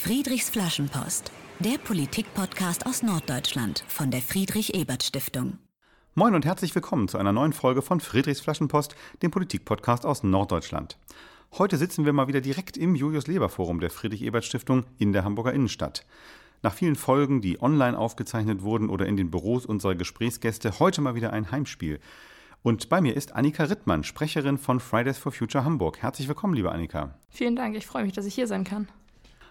[0.00, 5.58] Friedrichs Flaschenpost, der Politikpodcast aus Norddeutschland von der Friedrich-Ebert-Stiftung.
[6.14, 10.96] Moin und herzlich willkommen zu einer neuen Folge von Friedrichs Flaschenpost, dem Politikpodcast aus Norddeutschland.
[11.58, 16.06] Heute sitzen wir mal wieder direkt im Julius-Leber-Forum der Friedrich-Ebert-Stiftung in der Hamburger Innenstadt.
[16.62, 21.16] Nach vielen Folgen, die online aufgezeichnet wurden oder in den Büros unserer Gesprächsgäste, heute mal
[21.16, 21.98] wieder ein Heimspiel.
[22.62, 25.98] Und bei mir ist Annika Rittmann, Sprecherin von Fridays for Future Hamburg.
[25.98, 27.18] Herzlich willkommen, liebe Annika.
[27.30, 28.86] Vielen Dank, ich freue mich, dass ich hier sein kann.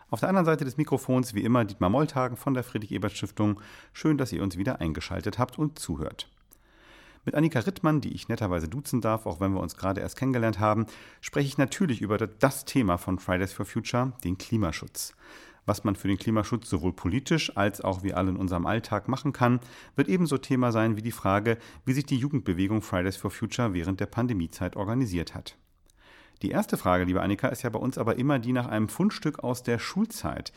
[0.10, 3.60] Auf der anderen Seite des Mikrofons wie immer Dietmar Molltagen von der Friedrich-Ebert-Stiftung.
[3.92, 6.30] Schön, dass ihr uns wieder eingeschaltet habt und zuhört.
[7.26, 10.60] Mit Annika Rittmann, die ich netterweise duzen darf, auch wenn wir uns gerade erst kennengelernt
[10.60, 10.86] haben,
[11.20, 15.14] spreche ich natürlich über das Thema von Fridays for Future, den Klimaschutz.
[15.66, 19.34] Was man für den Klimaschutz sowohl politisch als auch wie alle in unserem Alltag machen
[19.34, 19.60] kann,
[19.98, 24.00] wird ebenso Thema sein wie die Frage, wie sich die Jugendbewegung Fridays for Future während
[24.00, 25.58] der Pandemiezeit organisiert hat.
[26.42, 29.40] Die erste Frage, liebe Annika, ist ja bei uns aber immer die nach einem Fundstück
[29.40, 30.52] aus der Schulzeit.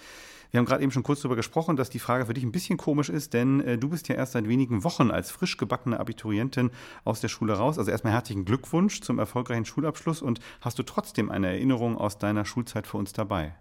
[0.50, 2.76] Wir haben gerade eben schon kurz darüber gesprochen, dass die Frage für dich ein bisschen
[2.76, 6.70] komisch ist, denn äh, du bist ja erst seit wenigen Wochen als frisch gebackene Abiturientin
[7.04, 7.78] aus der Schule raus.
[7.78, 12.44] Also erstmal herzlichen Glückwunsch zum erfolgreichen Schulabschluss und hast du trotzdem eine Erinnerung aus deiner
[12.44, 13.54] Schulzeit für uns dabei?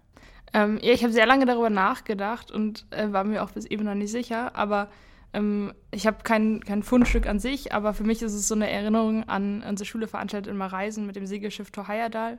[0.52, 3.84] Ähm, ja, ich habe sehr lange darüber nachgedacht und äh, war mir auch bis eben
[3.84, 4.88] noch nicht sicher, aber
[5.32, 8.70] ähm, ich habe kein, kein Fundstück an sich, aber für mich ist es so eine
[8.70, 12.38] Erinnerung an unsere Schule veranstaltet immer Reisen mit dem Segelschiff Tor Heyerdahl.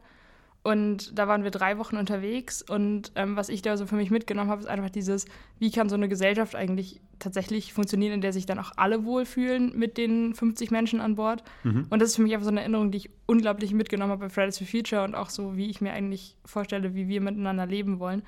[0.63, 2.61] Und da waren wir drei Wochen unterwegs.
[2.61, 5.25] Und ähm, was ich da so für mich mitgenommen habe, ist einfach dieses,
[5.57, 9.77] wie kann so eine Gesellschaft eigentlich tatsächlich funktionieren, in der sich dann auch alle wohlfühlen
[9.77, 11.43] mit den 50 Menschen an Bord.
[11.63, 11.87] Mhm.
[11.89, 14.29] Und das ist für mich einfach so eine Erinnerung, die ich unglaublich mitgenommen habe bei
[14.29, 17.99] Fridays for Future und auch so, wie ich mir eigentlich vorstelle, wie wir miteinander leben
[17.99, 18.21] wollen.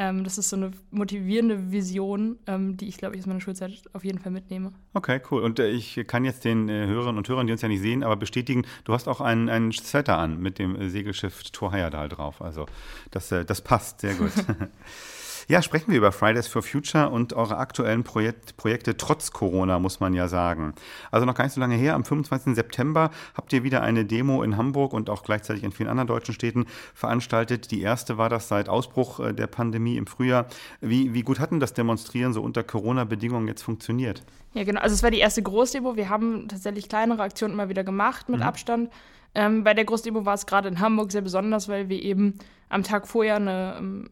[0.00, 3.82] Ähm, das ist so eine motivierende Vision, ähm, die ich, glaube ich, aus meiner Schulzeit
[3.92, 4.72] auf jeden Fall mitnehme.
[4.94, 5.42] Okay, cool.
[5.42, 8.02] Und äh, ich kann jetzt den äh, Hörerinnen und Hörern, die uns ja nicht sehen,
[8.02, 12.08] aber bestätigen, du hast auch einen, einen Sweater an mit dem äh, Segelschiff Thor Heyerdahl
[12.08, 12.40] drauf.
[12.40, 12.64] Also
[13.10, 14.32] das, äh, das passt sehr gut.
[15.50, 19.98] Ja, sprechen wir über Fridays for Future und eure aktuellen Projekt, Projekte trotz Corona, muss
[19.98, 20.74] man ja sagen.
[21.10, 22.54] Also noch gar nicht so lange her, am 25.
[22.54, 26.34] September habt ihr wieder eine Demo in Hamburg und auch gleichzeitig in vielen anderen deutschen
[26.34, 27.72] Städten veranstaltet.
[27.72, 30.46] Die erste war das seit Ausbruch äh, der Pandemie im Frühjahr.
[30.80, 34.22] Wie, wie gut hat denn das Demonstrieren so unter Corona-Bedingungen jetzt funktioniert?
[34.54, 34.80] Ja, genau.
[34.80, 35.96] Also es war die erste Großdemo.
[35.96, 38.46] Wir haben tatsächlich kleinere Aktionen immer wieder gemacht mit mhm.
[38.46, 38.90] Abstand.
[39.34, 42.38] Ähm, bei der Großdemo war es gerade in Hamburg sehr besonders, weil wir eben
[42.68, 44.10] am Tag vorher eine ähm,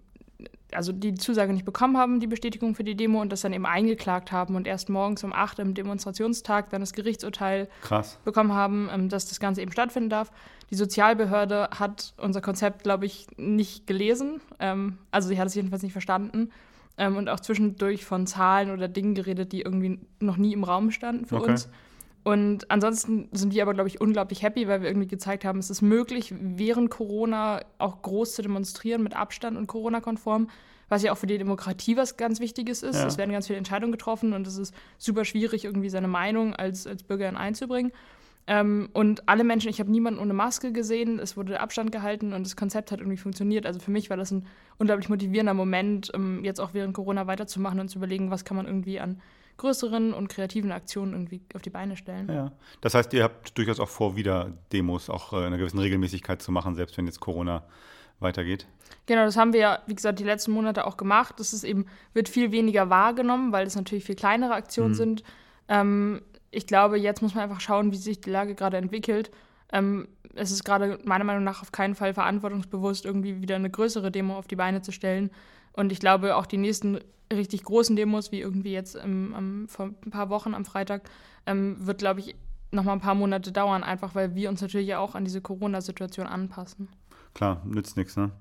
[0.72, 3.66] also die Zusage nicht bekommen haben, die Bestätigung für die Demo und das dann eben
[3.66, 8.18] eingeklagt haben und erst morgens um 8 im Demonstrationstag dann das Gerichtsurteil Krass.
[8.24, 10.30] bekommen haben, ähm, dass das Ganze eben stattfinden darf.
[10.70, 14.40] Die Sozialbehörde hat unser Konzept, glaube ich, nicht gelesen.
[14.58, 16.50] Ähm, also sie hat es jedenfalls nicht verstanden
[16.98, 20.90] ähm, und auch zwischendurch von Zahlen oder Dingen geredet, die irgendwie noch nie im Raum
[20.90, 21.52] standen für okay.
[21.52, 21.68] uns.
[22.28, 25.70] Und ansonsten sind wir aber, glaube ich, unglaublich happy, weil wir irgendwie gezeigt haben, es
[25.70, 30.50] ist möglich, während Corona auch groß zu demonstrieren mit Abstand und Corona-konform,
[30.90, 32.96] was ja auch für die Demokratie was ganz Wichtiges ist.
[32.96, 33.06] Ja.
[33.06, 36.86] Es werden ganz viele Entscheidungen getroffen und es ist super schwierig, irgendwie seine Meinung als,
[36.86, 37.92] als Bürgerin einzubringen.
[38.46, 42.44] Ähm, und alle Menschen, ich habe niemanden ohne Maske gesehen, es wurde Abstand gehalten und
[42.44, 43.64] das Konzept hat irgendwie funktioniert.
[43.64, 44.44] Also für mich war das ein
[44.76, 48.66] unglaublich motivierender Moment, um jetzt auch während Corona weiterzumachen und zu überlegen, was kann man
[48.66, 49.22] irgendwie an
[49.58, 52.28] größeren und kreativen Aktionen irgendwie auf die Beine stellen.
[52.28, 52.52] Ja.
[52.80, 56.40] Das heißt, ihr habt durchaus auch vor, wieder Demos auch äh, in einer gewissen Regelmäßigkeit
[56.40, 57.64] zu machen, selbst wenn jetzt Corona
[58.20, 58.66] weitergeht.
[59.06, 61.34] Genau, das haben wir ja, wie gesagt, die letzten Monate auch gemacht.
[61.38, 64.96] Das ist eben, wird viel weniger wahrgenommen, weil es natürlich viel kleinere Aktionen mhm.
[64.96, 65.22] sind.
[65.68, 69.30] Ähm, ich glaube, jetzt muss man einfach schauen, wie sich die Lage gerade entwickelt.
[69.72, 74.10] Ähm, es ist gerade meiner Meinung nach auf keinen Fall verantwortungsbewusst, irgendwie wieder eine größere
[74.10, 75.30] Demo auf die Beine zu stellen.
[75.78, 76.98] Und ich glaube, auch die nächsten
[77.32, 81.08] richtig großen Demos, wie irgendwie jetzt im, im, vor ein paar Wochen am Freitag,
[81.46, 82.34] ähm, wird, glaube ich,
[82.72, 86.26] noch mal ein paar Monate dauern, einfach weil wir uns natürlich auch an diese Corona-Situation
[86.26, 86.88] anpassen.
[87.32, 88.32] Klar, nützt nichts, ne?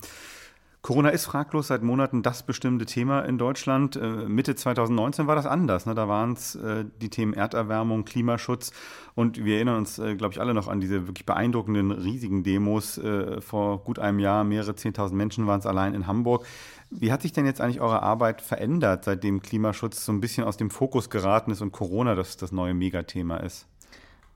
[0.87, 3.97] Corona ist fraglos seit Monaten das bestimmte Thema in Deutschland.
[3.97, 5.85] Äh, Mitte 2019 war das anders.
[5.85, 5.95] Ne?
[5.95, 8.71] Da waren es äh, die Themen Erderwärmung, Klimaschutz.
[9.13, 13.01] Und wir erinnern uns, äh, glaube ich, alle noch an diese wirklich beeindruckenden, riesigen Demos.
[13.41, 16.45] Vor gut einem Jahr, mehrere 10.000 Menschen waren es allein in Hamburg.
[16.89, 20.57] Wie hat sich denn jetzt eigentlich eure Arbeit verändert, seitdem Klimaschutz so ein bisschen aus
[20.57, 23.67] dem Fokus geraten ist und Corona das, das neue Megathema ist?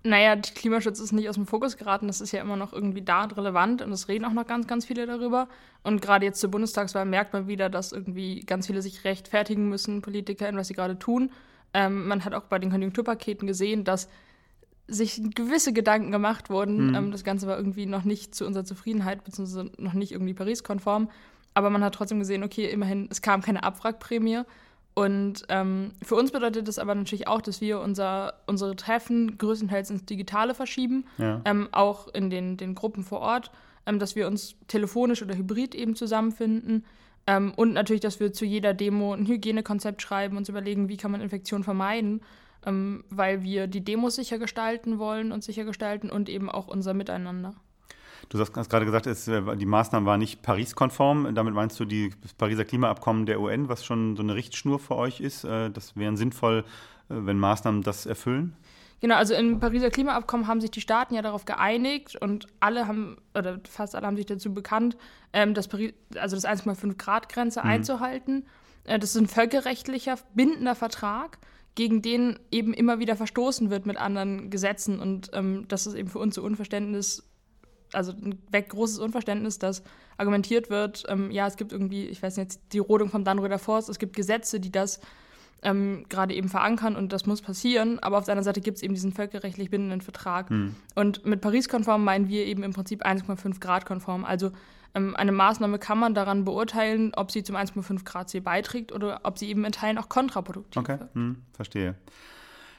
[0.04, 3.24] Naja, Klimaschutz ist nicht aus dem Fokus geraten, das ist ja immer noch irgendwie da
[3.24, 5.48] und relevant und es reden auch noch ganz, ganz viele darüber.
[5.84, 10.02] Und gerade jetzt zur Bundestagswahl merkt man wieder, dass irgendwie ganz viele sich rechtfertigen müssen,
[10.02, 11.32] Politiker, in was sie gerade tun.
[11.74, 14.10] Ähm, man hat auch bei den Konjunkturpaketen gesehen, dass
[14.88, 16.90] sich gewisse Gedanken gemacht wurden.
[16.90, 16.96] Mhm.
[16.96, 21.10] Ähm, das Ganze war irgendwie noch nicht zu unserer Zufriedenheit, beziehungsweise noch nicht irgendwie Paris-konform.
[21.54, 24.44] Aber man hat trotzdem gesehen, okay, immerhin, es kam keine Abwrackprämie.
[24.94, 29.90] Und ähm, für uns bedeutet das aber natürlich auch, dass wir unser, unsere Treffen größtenteils
[29.90, 31.42] ins Digitale verschieben, ja.
[31.46, 33.52] ähm, auch in den, den Gruppen vor Ort,
[33.86, 36.84] ähm, dass wir uns telefonisch oder hybrid eben zusammenfinden.
[37.26, 41.12] Ähm, und natürlich, dass wir zu jeder Demo ein Hygienekonzept schreiben, uns überlegen, wie kann
[41.12, 42.22] man Infektionen vermeiden,
[42.66, 46.94] ähm, weil wir die Demos sicher gestalten wollen und sicher gestalten und eben auch unser
[46.94, 47.56] Miteinander.
[48.32, 51.36] Du hast gerade gesagt, es, äh, die Maßnahmen waren nicht Paris-konform.
[51.36, 54.96] Damit meinst du die, das Pariser Klimaabkommen der UN, was schon so eine Richtschnur für
[54.96, 55.44] euch ist?
[55.44, 56.64] Äh, das wäre sinnvoll,
[57.10, 58.56] äh, wenn Maßnahmen das erfüllen?
[59.02, 63.18] Genau, also im Pariser Klimaabkommen haben sich die Staaten ja darauf geeinigt und alle haben,
[63.38, 64.96] oder fast alle haben sich dazu bekannt,
[65.34, 67.70] ähm, das, Paris, also das 1,5 Grad Grenze mhm.
[67.70, 68.46] einzuhalten.
[68.86, 71.38] Äh, das ist ein völkerrechtlicher, bindender Vertrag,
[71.76, 75.02] gegen den eben immer wieder verstoßen wird mit anderen Gesetzen.
[75.02, 77.31] Und ähm, das ist eben für uns so Unverständnis,
[77.94, 79.84] also ein großes Unverständnis, dass
[80.18, 83.90] argumentiert wird, ähm, ja, es gibt irgendwie, ich weiß nicht, die Rodung vom Dannröder Forst,
[83.90, 85.00] es gibt Gesetze, die das
[85.64, 88.00] ähm, gerade eben verankern und das muss passieren.
[88.00, 90.50] Aber auf der anderen Seite gibt es eben diesen völkerrechtlich bindenden Vertrag.
[90.50, 90.76] Hm.
[90.96, 94.26] Und mit Paris-konform meinen wir eben im Prinzip 1,5 Grad konform.
[94.26, 94.52] Also
[94.96, 99.22] ähm, eine Maßnahme kann man daran beurteilen, ob sie zum 1,5 Grad Ziel beiträgt oder
[99.24, 101.00] ob sie eben in Teilen auch kontraproduktiv okay.
[101.00, 101.14] wird.
[101.14, 101.96] Hm, verstehe.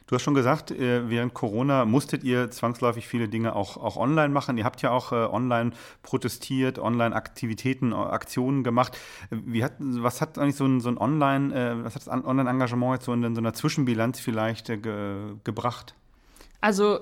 [0.07, 4.29] Du hast schon gesagt, äh, während Corona musstet ihr zwangsläufig viele Dinge auch, auch online
[4.31, 4.59] machen.
[4.59, 5.71] Ihr habt ja auch äh, online
[6.03, 8.99] protestiert, online Aktivitäten, äh, Aktionen gemacht.
[9.31, 13.05] Wie hat, was hat eigentlich so ein, so ein Online, was hat das Online-Engagement jetzt
[13.07, 15.95] so in, so einer Zwischenbilanz vielleicht ge, gebracht?
[16.61, 17.01] Also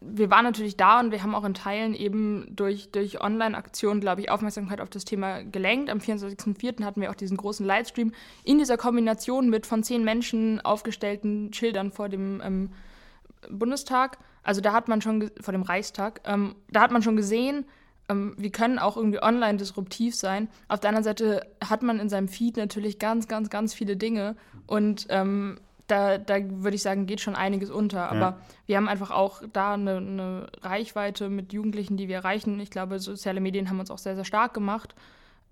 [0.00, 4.22] wir waren natürlich da und wir haben auch in Teilen eben durch, durch Online-Aktionen, glaube
[4.22, 5.90] ich, Aufmerksamkeit auf das Thema gelenkt.
[5.90, 6.84] Am 24.04.
[6.84, 8.12] hatten wir auch diesen großen Livestream
[8.42, 12.70] in dieser Kombination mit von zehn Menschen aufgestellten Schildern vor dem ähm,
[13.50, 14.18] Bundestag.
[14.42, 17.66] Also da hat man schon, vor dem Reichstag, ähm, da hat man schon gesehen,
[18.08, 20.48] ähm, wir können auch irgendwie online disruptiv sein.
[20.68, 24.36] Auf der anderen Seite hat man in seinem Feed natürlich ganz, ganz, ganz viele Dinge
[24.66, 25.58] und ähm,
[25.90, 28.10] da, da würde ich sagen, geht schon einiges unter.
[28.10, 28.38] Aber ja.
[28.66, 32.60] wir haben einfach auch da eine, eine, Reichweite mit Jugendlichen, die wir erreichen.
[32.60, 34.94] Ich glaube, soziale Medien haben uns auch sehr, sehr stark gemacht,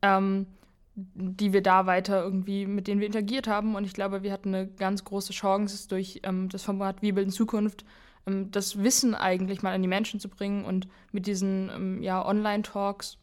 [0.02, 0.46] ähm,
[0.94, 3.74] die wir da weiter irgendwie, mit denen wir interagiert haben.
[3.74, 7.30] Und ich glaube, wir hatten eine ganz große Chance durch ähm, das Format Wir bilden
[7.30, 7.84] Zukunft,
[8.26, 12.24] ähm, das Wissen eigentlich mal an die Menschen zu bringen und mit diesen ähm, ja,
[12.24, 13.18] Online-Talks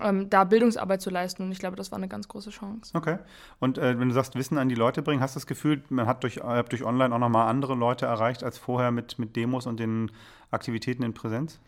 [0.00, 1.42] ähm, da Bildungsarbeit zu leisten.
[1.42, 2.92] Und ich glaube, das war eine ganz große Chance.
[2.94, 3.18] Okay.
[3.58, 6.06] Und äh, wenn du sagst, Wissen an die Leute bringen, hast du das Gefühl, man
[6.06, 9.66] hat durch, äh, durch Online auch nochmal andere Leute erreicht als vorher mit, mit Demos
[9.66, 10.10] und den
[10.50, 11.58] Aktivitäten in Präsenz?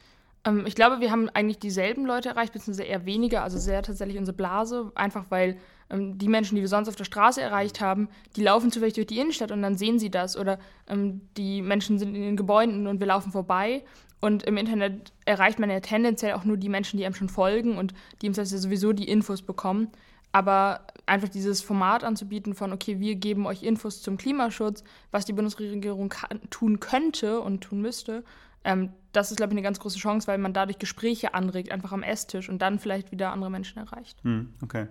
[0.44, 4.18] Ähm, ich glaube, wir haben eigentlich dieselben Leute erreicht, beziehungsweise eher weniger, also sehr tatsächlich
[4.18, 5.58] unsere Blase, einfach weil
[5.90, 9.06] ähm, die Menschen, die wir sonst auf der Straße erreicht haben, die laufen zufällig durch
[9.06, 10.36] die Innenstadt und dann sehen sie das.
[10.36, 10.58] Oder
[10.88, 13.84] ähm, die Menschen sind in den Gebäuden und wir laufen vorbei
[14.22, 17.76] und im Internet erreicht man ja tendenziell auch nur die Menschen, die einem schon folgen
[17.76, 17.92] und
[18.22, 19.88] die im Zweifel sowieso die Infos bekommen.
[20.30, 25.34] Aber einfach dieses Format anzubieten von, okay, wir geben euch Infos zum Klimaschutz, was die
[25.34, 26.14] Bundesregierung
[26.48, 28.24] tun könnte und tun müsste,
[28.64, 31.92] ähm, das ist, glaube ich, eine ganz große Chance, weil man dadurch Gespräche anregt, einfach
[31.92, 34.22] am Esstisch und dann vielleicht wieder andere Menschen erreicht.
[34.22, 34.86] Hm, okay.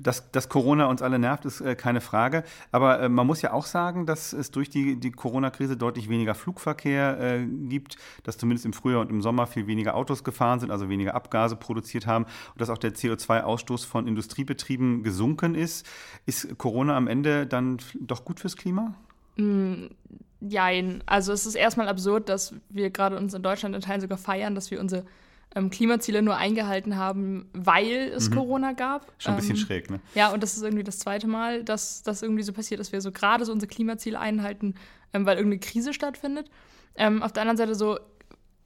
[0.00, 2.44] Dass, dass Corona uns alle nervt, ist äh, keine Frage.
[2.72, 6.34] Aber äh, man muss ja auch sagen, dass es durch die, die Corona-Krise deutlich weniger
[6.34, 10.70] Flugverkehr äh, gibt, dass zumindest im Frühjahr und im Sommer viel weniger Autos gefahren sind,
[10.70, 15.86] also weniger Abgase produziert haben und dass auch der CO2-Ausstoß von Industriebetrieben gesunken ist.
[16.24, 18.94] Ist Corona am Ende dann doch gut fürs Klima?
[19.36, 19.88] Mm,
[20.40, 21.02] jein.
[21.04, 24.54] Also es ist erstmal absurd, dass wir gerade uns in Deutschland in Teilen sogar feiern,
[24.54, 25.04] dass wir unsere
[25.56, 28.34] ähm, Klimaziele nur eingehalten haben, weil es mhm.
[28.34, 29.10] Corona gab.
[29.18, 30.00] Schon ein bisschen ähm, schräg, ne?
[30.14, 33.00] Ja, und das ist irgendwie das zweite Mal, dass das irgendwie so passiert, dass wir
[33.00, 34.74] so gerade so unsere Klimaziele einhalten,
[35.14, 36.50] ähm, weil irgendeine Krise stattfindet.
[36.94, 37.98] Ähm, auf der anderen Seite so,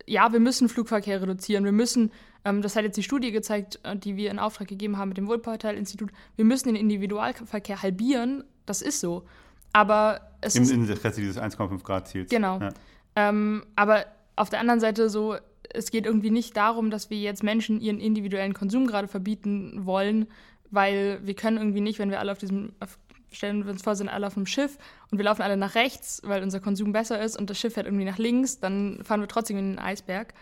[0.05, 2.11] ja, wir müssen Flugverkehr reduzieren, wir müssen,
[2.45, 5.19] ähm, das hat jetzt die Studie gezeigt, äh, die wir in Auftrag gegeben haben mit
[5.19, 9.25] dem Wohlfahrteilinstitut, wir müssen den Individualverkehr halbieren, das ist so.
[9.73, 12.29] Aber es Im Interesse dieses 1,5 Grad Ziels.
[12.31, 12.59] Genau.
[12.59, 12.71] Ja.
[13.15, 15.37] Ähm, aber auf der anderen Seite so,
[15.75, 20.27] es geht irgendwie nicht darum, dass wir jetzt Menschen ihren individuellen Konsum gerade verbieten wollen,
[20.71, 22.99] weil wir können irgendwie nicht, wenn wir alle auf diesem, auf,
[23.33, 24.79] stellen wir uns vor, sind alle auf einem Schiff
[25.11, 27.87] und wir laufen alle nach rechts, weil unser Konsum besser ist und das Schiff fährt
[27.87, 30.35] irgendwie nach links, dann fahren wir trotzdem in den Eisberg.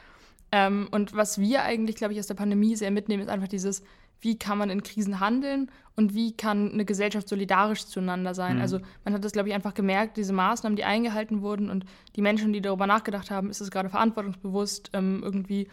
[0.51, 3.83] Ähm, und was wir eigentlich, glaube ich, aus der Pandemie sehr mitnehmen, ist einfach dieses,
[4.21, 8.57] wie kann man in Krisen handeln und wie kann eine Gesellschaft solidarisch zueinander sein.
[8.57, 8.63] Mhm.
[8.63, 11.85] Also man hat das, glaube ich, einfach gemerkt, diese Maßnahmen, die eingehalten wurden und
[12.17, 15.69] die Menschen, die darüber nachgedacht haben, ist es gerade verantwortungsbewusst, ähm, irgendwie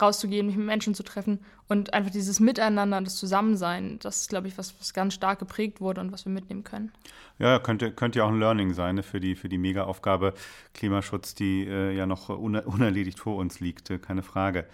[0.00, 4.48] rauszugehen, mich mit Menschen zu treffen und einfach dieses Miteinander, das Zusammensein, das ist, glaube
[4.48, 6.92] ich, was, was ganz stark geprägt wurde und was wir mitnehmen können.
[7.38, 10.34] Ja, könnte, könnte ja auch ein Learning sein ne, für die, für die Mega-Aufgabe
[10.74, 14.66] Klimaschutz, die äh, ja noch unerledigt vor uns liegt, äh, keine Frage.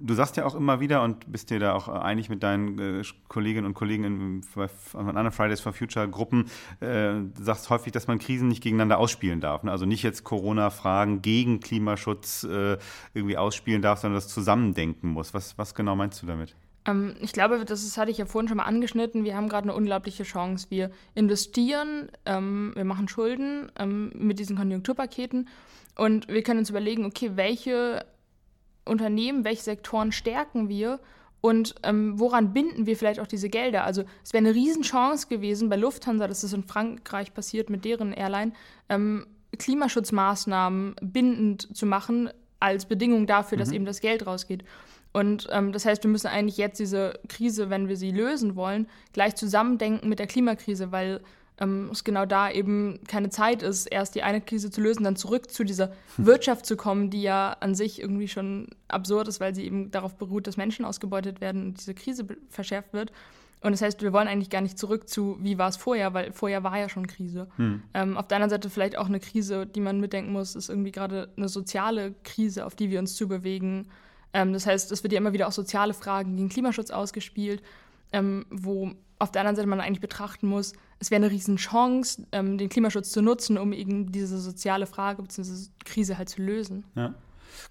[0.00, 3.02] Du sagst ja auch immer wieder und bist dir da auch einig mit deinen äh,
[3.28, 6.46] Kolleginnen und Kollegen in, in anderen Fridays for Future Gruppen,
[6.80, 9.64] äh, sagst häufig, dass man Krisen nicht gegeneinander ausspielen darf.
[9.64, 9.72] Ne?
[9.72, 12.78] Also nicht jetzt Corona-Fragen gegen Klimaschutz äh,
[13.12, 15.34] irgendwie ausspielen darf, sondern das zusammendenken muss.
[15.34, 16.54] Was, was genau meinst du damit?
[16.88, 19.24] Ähm, ich glaube, das, ist, hatte ich ja vorhin schon mal angeschnitten.
[19.24, 20.68] Wir haben gerade eine unglaubliche Chance.
[20.70, 25.48] Wir investieren, ähm, wir machen Schulden ähm, mit diesen Konjunkturpaketen
[25.96, 28.06] und wir können uns überlegen, okay, welche
[28.88, 31.00] Unternehmen, welche Sektoren stärken wir
[31.40, 33.84] und ähm, woran binden wir vielleicht auch diese Gelder?
[33.84, 38.12] Also es wäre eine Riesenchance gewesen bei Lufthansa, das ist in Frankreich passiert mit deren
[38.12, 38.52] Airline,
[38.88, 39.26] ähm,
[39.56, 42.30] Klimaschutzmaßnahmen bindend zu machen
[42.60, 43.60] als Bedingung dafür, mhm.
[43.60, 44.64] dass eben das Geld rausgeht.
[45.12, 48.88] Und ähm, das heißt, wir müssen eigentlich jetzt diese Krise, wenn wir sie lösen wollen,
[49.12, 51.20] gleich zusammendenken mit der Klimakrise, weil
[51.60, 55.16] ähm, es genau da eben keine Zeit ist, erst die eine Krise zu lösen, dann
[55.16, 56.26] zurück zu dieser hm.
[56.26, 60.16] Wirtschaft zu kommen, die ja an sich irgendwie schon absurd ist, weil sie eben darauf
[60.16, 63.12] beruht, dass Menschen ausgebeutet werden und diese Krise verschärft wird.
[63.60, 66.32] Und das heißt, wir wollen eigentlich gar nicht zurück zu, wie war es vorher, weil
[66.32, 67.48] vorher war ja schon Krise.
[67.56, 67.82] Hm.
[67.92, 70.92] Ähm, auf der anderen Seite vielleicht auch eine Krise, die man mitdenken muss, ist irgendwie
[70.92, 73.88] gerade eine soziale Krise, auf die wir uns zubewegen.
[74.32, 77.62] Ähm, das heißt, es wird ja immer wieder auch soziale Fragen gegen Klimaschutz ausgespielt,
[78.12, 82.58] ähm, wo auf der anderen Seite man eigentlich betrachten muss, es wäre eine Riesenchance, ähm,
[82.58, 85.68] den Klimaschutz zu nutzen, um eben diese soziale Frage bzw.
[85.84, 86.84] Krise halt zu lösen.
[86.94, 87.14] Ja.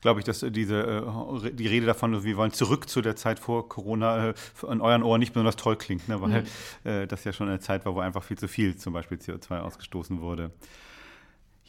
[0.02, 3.70] Glaube ich, dass diese, äh, die Rede davon, wir wollen zurück zu der Zeit vor
[3.70, 4.34] Corona, äh,
[4.70, 6.22] in euren Ohren nicht besonders toll klingt, ne?
[6.22, 6.48] weil mhm.
[6.84, 9.60] äh, das ja schon eine Zeit war, wo einfach viel zu viel zum Beispiel CO2
[9.60, 10.52] ausgestoßen wurde.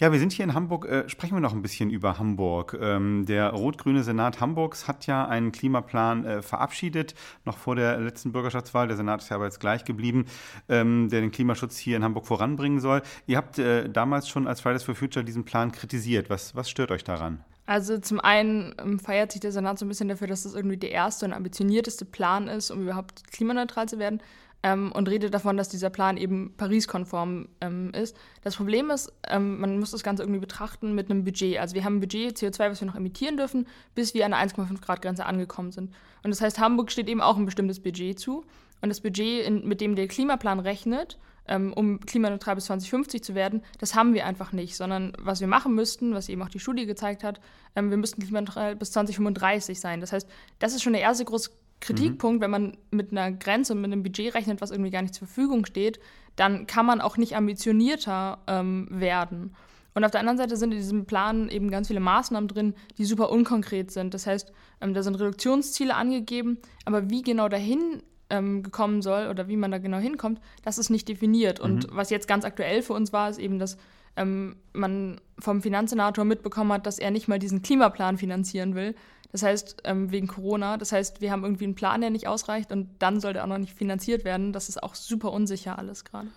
[0.00, 0.84] Ja, wir sind hier in Hamburg.
[0.84, 2.78] Äh, sprechen wir noch ein bisschen über Hamburg.
[2.80, 8.30] Ähm, der rot-grüne Senat Hamburgs hat ja einen Klimaplan äh, verabschiedet, noch vor der letzten
[8.30, 8.86] Bürgerschaftswahl.
[8.86, 10.26] Der Senat ist ja aber jetzt gleich geblieben,
[10.68, 13.02] ähm, der den Klimaschutz hier in Hamburg voranbringen soll.
[13.26, 16.30] Ihr habt äh, damals schon als Fridays for Future diesen Plan kritisiert.
[16.30, 17.42] Was, was stört euch daran?
[17.66, 20.76] Also zum einen ähm, feiert sich der Senat so ein bisschen dafür, dass das irgendwie
[20.76, 24.22] der erste und ambitionierteste Plan ist, um überhaupt klimaneutral zu werden
[24.62, 28.16] ähm, und redet davon, dass dieser Plan eben Paris-konform ähm, ist.
[28.42, 31.58] Das Problem ist, ähm, man muss das Ganze irgendwie betrachten mit einem Budget.
[31.58, 34.40] Also wir haben ein Budget CO2, was wir noch emittieren dürfen, bis wir an der
[34.40, 35.94] 1,5 Grad Grenze angekommen sind.
[36.24, 38.44] Und das heißt, Hamburg steht eben auch ein bestimmtes Budget zu.
[38.80, 43.34] Und das Budget, in, mit dem der Klimaplan rechnet, ähm, um klimaneutral bis 2050 zu
[43.34, 46.58] werden, das haben wir einfach nicht, sondern was wir machen müssten, was eben auch die
[46.58, 47.40] Studie gezeigt hat,
[47.74, 50.00] ähm, wir müssten klimaneutral bis 2035 sein.
[50.00, 51.50] Das heißt, das ist schon der erste große
[51.80, 52.42] Kritikpunkt, mhm.
[52.42, 55.28] wenn man mit einer Grenze und mit einem Budget rechnet, was irgendwie gar nicht zur
[55.28, 56.00] Verfügung steht,
[56.37, 59.54] dann kann man auch nicht ambitionierter ähm, werden.
[59.94, 63.04] Und auf der anderen Seite sind in diesem Plan eben ganz viele Maßnahmen drin, die
[63.04, 64.14] super unkonkret sind.
[64.14, 69.49] Das heißt, ähm, da sind Reduktionsziele angegeben, aber wie genau dahin ähm, gekommen soll oder
[69.49, 71.58] wie man da genau hinkommt, das ist nicht definiert.
[71.58, 71.64] Mhm.
[71.64, 73.76] Und was jetzt ganz aktuell für uns war, ist eben, dass
[74.16, 78.94] ähm, man vom Finanzsenator mitbekommen hat, dass er nicht mal diesen Klimaplan finanzieren will,
[79.32, 80.76] das heißt, ähm, wegen Corona.
[80.76, 83.49] Das heißt, wir haben irgendwie einen Plan, der nicht ausreicht und dann soll der auch
[83.49, 84.52] noch nicht finanziert werden.
[84.52, 86.28] Das ist auch super unsicher alles gerade.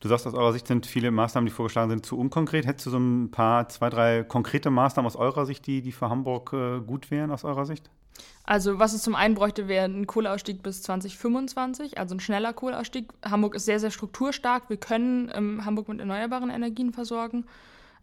[0.00, 2.66] Du sagst, aus eurer Sicht sind viele Maßnahmen, die vorgeschlagen sind, zu unkonkret.
[2.66, 6.10] Hättest du so ein paar, zwei, drei konkrete Maßnahmen aus eurer Sicht, die, die für
[6.10, 7.88] Hamburg äh, gut wären, aus eurer Sicht?
[8.44, 13.12] Also, was es zum einen bräuchte, wäre ein Kohleausstieg bis 2025, also ein schneller Kohleausstieg.
[13.24, 14.68] Hamburg ist sehr, sehr strukturstark.
[14.68, 17.46] Wir können ähm, Hamburg mit erneuerbaren Energien versorgen.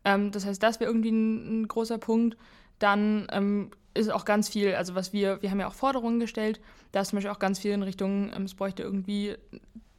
[0.03, 2.38] Ähm, das heißt, das wäre irgendwie ein, ein, großer Punkt.
[2.80, 6.59] Dann ähm, ist auch ganz viel, also was wir, wir haben ja auch Forderungen gestellt,
[6.91, 9.35] da ist zum Beispiel auch ganz viel in Richtung, ähm, es bräuchte irgendwie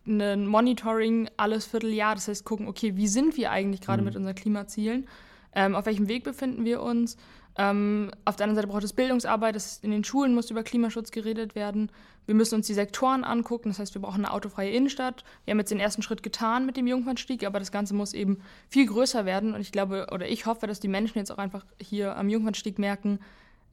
[0.06, 4.06] ein Monitoring alles Vierteljahr, das heißt gucken, okay, wie sind wir eigentlich gerade mhm.
[4.06, 5.06] mit unseren Klimazielen,
[5.54, 7.16] ähm, auf welchem Weg befinden wir uns.
[7.56, 11.12] Ähm, auf der anderen Seite braucht es Bildungsarbeit, das in den Schulen muss über Klimaschutz
[11.12, 11.90] geredet werden.
[12.26, 15.24] Wir müssen uns die Sektoren angucken, das heißt, wir brauchen eine autofreie Innenstadt.
[15.44, 18.40] Wir haben jetzt den ersten Schritt getan mit dem Jungfernstieg, aber das Ganze muss eben
[18.68, 21.64] viel größer werden und ich glaube oder ich hoffe, dass die Menschen jetzt auch einfach
[21.80, 23.20] hier am Jungfernstieg merken,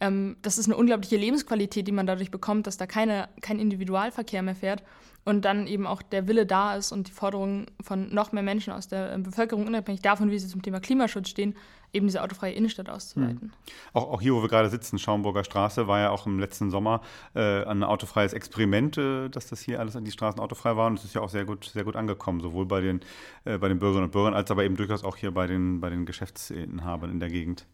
[0.02, 4.42] ähm, das ist eine unglaubliche Lebensqualität, die man dadurch bekommt, dass da keine, kein Individualverkehr
[4.42, 4.84] mehr fährt
[5.24, 8.74] und dann eben auch der Wille da ist und die Forderungen von noch mehr Menschen
[8.74, 11.56] aus der ähm, Bevölkerung, unabhängig davon, wie sie zum Thema Klimaschutz stehen,
[11.94, 13.48] eben diese autofreie Innenstadt auszuweiten.
[13.48, 13.52] Mhm.
[13.94, 17.02] Auch, auch, hier, wo wir gerade sitzen, Schaumburger Straße, war ja auch im letzten Sommer
[17.36, 20.88] äh, ein autofreies Experiment, äh, dass das hier alles an die Straßen autofrei war.
[20.88, 23.02] Und es ist ja auch sehr gut, sehr gut angekommen, sowohl bei den,
[23.46, 25.90] äh, bei den Bürgerinnen und Bürgern als aber eben durchaus auch hier bei den, bei
[25.90, 27.68] den Geschäftsinhabern in der Gegend.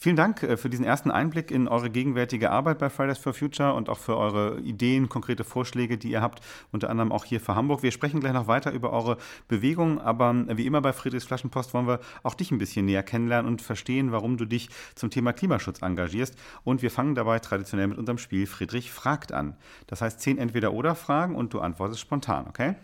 [0.00, 3.74] Vielen Dank äh, für diesen ersten Einblick in eure gegenwärtige Arbeit bei Fridays for Future
[3.74, 6.40] und auch für eure Ideen, konkrete Vorschläge, die ihr habt,
[6.70, 7.82] unter anderem auch hier für Hamburg.
[7.82, 11.74] Wir sprechen gleich noch weiter über eure Bewegung, aber äh, wie immer bei Friedrichs Flaschenpost
[11.74, 15.32] wollen wir auch dich ein bisschen näher kennenlernen und verstehen, warum du dich zum Thema
[15.32, 16.36] Klimaschutz engagierst.
[16.62, 19.56] Und wir fangen dabei traditionell mit unserem Spiel Friedrich fragt an.
[19.88, 22.76] Das heißt zehn Entweder-Oder-Fragen und du antwortest spontan, okay?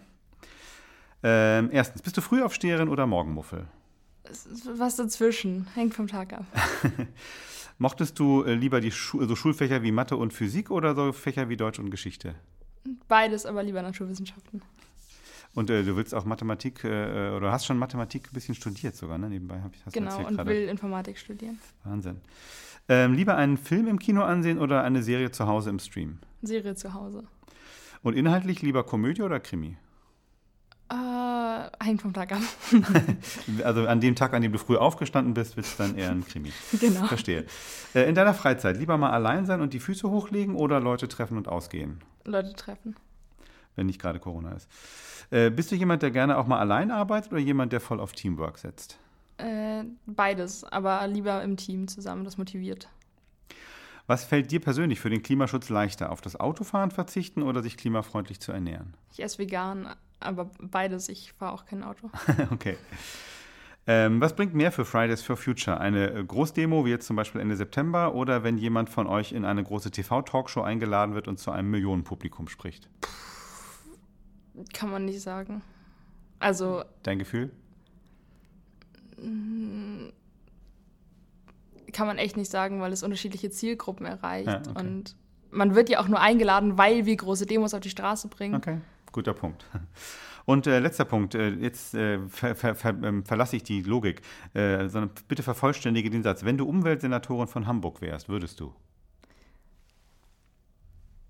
[1.22, 3.68] Ähm, erstens, bist du Frühaufsteherin oder Morgenmuffel?
[4.76, 5.66] Was dazwischen.
[5.74, 6.44] Hängt vom Tag ab.
[7.78, 11.48] Mochtest du äh, lieber die Schu so Schulfächer wie Mathe und Physik oder so Fächer
[11.48, 12.34] wie Deutsch und Geschichte?
[13.08, 14.62] Beides, aber lieber Naturwissenschaften.
[15.54, 19.18] Und äh, du willst auch Mathematik äh, oder hast schon Mathematik ein bisschen studiert sogar,
[19.18, 19.28] ne?
[19.28, 20.50] Nebenbei habe ich das Genau, und grade.
[20.50, 21.58] will Informatik studieren.
[21.84, 22.20] Wahnsinn.
[22.88, 26.18] Ähm, lieber einen Film im Kino ansehen oder eine Serie zu Hause im Stream?
[26.42, 27.24] Serie zu Hause.
[28.02, 29.76] Und inhaltlich lieber Komödie oder Krimi?
[30.90, 30.94] Äh,
[31.82, 32.40] hängt vom Tag ab.
[33.64, 36.24] Also an dem Tag, an dem du früh aufgestanden bist, wird es dann eher ein
[36.26, 36.52] Krimi.
[36.80, 37.06] genau.
[37.06, 37.44] Verstehe.
[37.94, 41.36] Äh, in deiner Freizeit lieber mal allein sein und die Füße hochlegen oder Leute treffen
[41.36, 42.96] und ausgehen, Leute treffen.
[43.76, 44.68] wenn nicht gerade Corona ist?
[45.30, 48.12] Äh, bist du jemand, der gerne auch mal allein arbeitet oder jemand, der voll auf
[48.12, 48.98] Teamwork setzt?
[49.38, 52.88] Äh, beides, aber lieber im Team zusammen, das motiviert.
[54.06, 58.38] Was fällt dir persönlich für den Klimaschutz leichter, auf das Autofahren verzichten oder sich klimafreundlich
[58.38, 58.94] zu ernähren?
[59.12, 59.88] Ich esse vegan,
[60.20, 61.08] aber beides.
[61.08, 62.10] Ich fahre auch kein Auto.
[62.50, 62.76] okay.
[63.86, 65.78] Ähm, was bringt mehr für Fridays for Future?
[65.78, 69.44] Eine äh, Großdemo wie jetzt zum Beispiel Ende September oder wenn jemand von euch in
[69.44, 72.88] eine große TV-Talkshow eingeladen wird und zu einem Millionenpublikum spricht?
[74.72, 75.62] Kann man nicht sagen.
[76.38, 77.50] Also, Dein Gefühl?
[81.94, 84.48] kann man echt nicht sagen, weil es unterschiedliche Zielgruppen erreicht.
[84.48, 84.86] Ja, okay.
[84.86, 85.16] Und
[85.50, 88.56] man wird ja auch nur eingeladen, weil wir große Demos auf die Straße bringen.
[88.56, 88.78] Okay,
[89.14, 89.64] guter Punkt.
[90.46, 94.20] Und äh, letzter Punkt, äh, jetzt äh, ver, ver, ver, ähm, verlasse ich die Logik,
[94.52, 96.44] äh, sondern bitte vervollständige den Satz.
[96.44, 98.74] Wenn du Umweltsenatorin von Hamburg wärst, würdest du?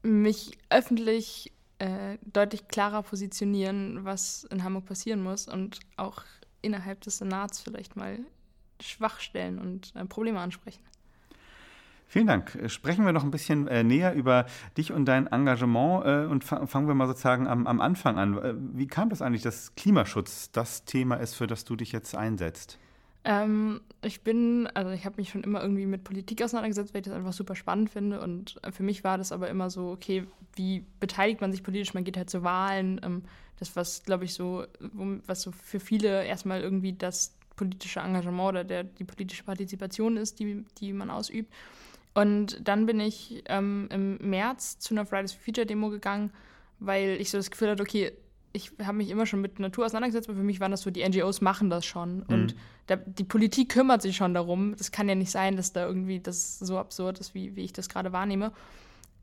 [0.02, 6.24] Mich öffentlich äh, deutlich klarer positionieren, was in Hamburg passieren muss und auch
[6.60, 8.18] innerhalb des Senats vielleicht mal
[8.80, 10.82] Schwachstellen und äh, Probleme ansprechen.
[12.06, 12.56] Vielen Dank.
[12.66, 14.46] Sprechen wir noch ein bisschen äh, näher über
[14.76, 18.38] dich und dein Engagement äh, und fa fangen wir mal sozusagen am, am Anfang an.
[18.38, 22.14] Äh, Wie kam das eigentlich, dass Klimaschutz das Thema ist, für das du dich jetzt
[22.14, 22.78] einsetzt?
[23.24, 27.06] Ähm, ich bin, also ich habe mich schon immer irgendwie mit Politik auseinandergesetzt, weil ich
[27.06, 28.20] das einfach super spannend finde.
[28.20, 31.94] Und für mich war das aber immer so, okay, wie beteiligt man sich politisch?
[31.94, 33.00] Man geht halt zu Wahlen.
[33.02, 33.22] Ähm,
[33.58, 34.64] das, was, glaube ich, so,
[35.26, 40.38] was so für viele erstmal irgendwie das politische Engagement oder der, die politische Partizipation ist,
[40.38, 41.52] die, die man ausübt.
[42.14, 46.32] Und dann bin ich ähm, im März zu einer Fridays for Future Demo gegangen,
[46.78, 48.12] weil ich so das Gefühl hatte, okay,
[48.52, 51.06] ich habe mich immer schon mit Natur auseinandergesetzt, aber für mich waren das so, die
[51.06, 52.22] NGOs machen das schon.
[52.22, 52.54] Und
[52.86, 54.76] da, die Politik kümmert sich schon darum.
[54.76, 57.72] Das kann ja nicht sein, dass da irgendwie das so absurd ist, wie, wie ich
[57.72, 58.52] das gerade wahrnehme.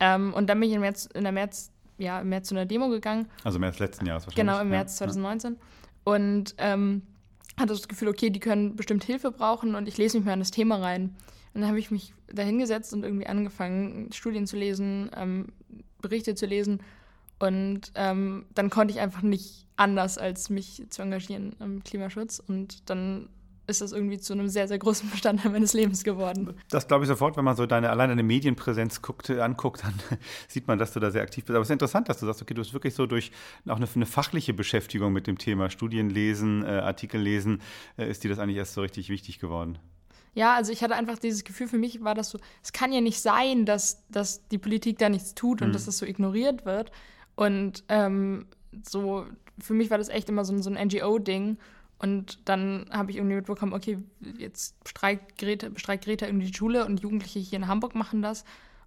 [0.02, 2.66] Ähm, und dann bin ich im März, in der März, ja, im März zu einer
[2.66, 3.28] Demo gegangen.
[3.46, 4.54] Also März letzten Jahres wahrscheinlich.
[4.54, 5.56] Genau, im Ja, März 2019.
[6.04, 7.04] Und ähm,
[7.58, 10.40] hatte das Gefühl, okay, die können bestimmt Hilfe brauchen und ich lese mich mal in
[10.40, 11.16] das Thema rein.
[11.54, 15.48] Und dann habe ich mich da hingesetzt und irgendwie angefangen, Studien zu lesen, ähm,
[16.02, 16.82] Berichte zu lesen.
[17.40, 22.40] Und ähm, dann konnte ich einfach nicht anders, als mich zu engagieren im Klimaschutz.
[22.40, 23.30] Und dann
[23.68, 26.54] ist das irgendwie zu einem sehr, sehr großen Bestandteil meines Lebens geworden.
[26.70, 29.94] Das glaube ich sofort, wenn man so deine, allein deine Medienpräsenz guckt, äh, anguckt, dann
[30.48, 31.56] sieht man, dass du da sehr aktiv bist.
[31.56, 33.32] Aber es ist interessant, dass du sagst, okay, du hast wirklich so durch
[33.68, 37.62] auch eine, eine fachliche Beschäftigung mit dem Thema, Studien lesen, äh, Artikel lesen,
[37.98, 39.80] äh, ist dir das eigentlich erst so richtig wichtig geworden.
[40.34, 43.02] Ja, also ich hatte einfach dieses Gefühl, für mich war das so, es kann ja
[43.02, 46.92] nicht sein, dass, dass die Politik da nichts tut und dass das so ignoriert wird.
[47.36, 48.46] Und ähm,
[48.88, 49.26] so,
[49.60, 51.58] für mich war das echt immer so, ein- so ein NGO-Ding.
[52.00, 54.00] Und dann habe ich irgendwie mitbekommen, okay,
[54.38, 58.44] jetzt streikt Greta, bestreikt Greta irgendwie die Schule und Jugendliche hier in Hamburg machen das.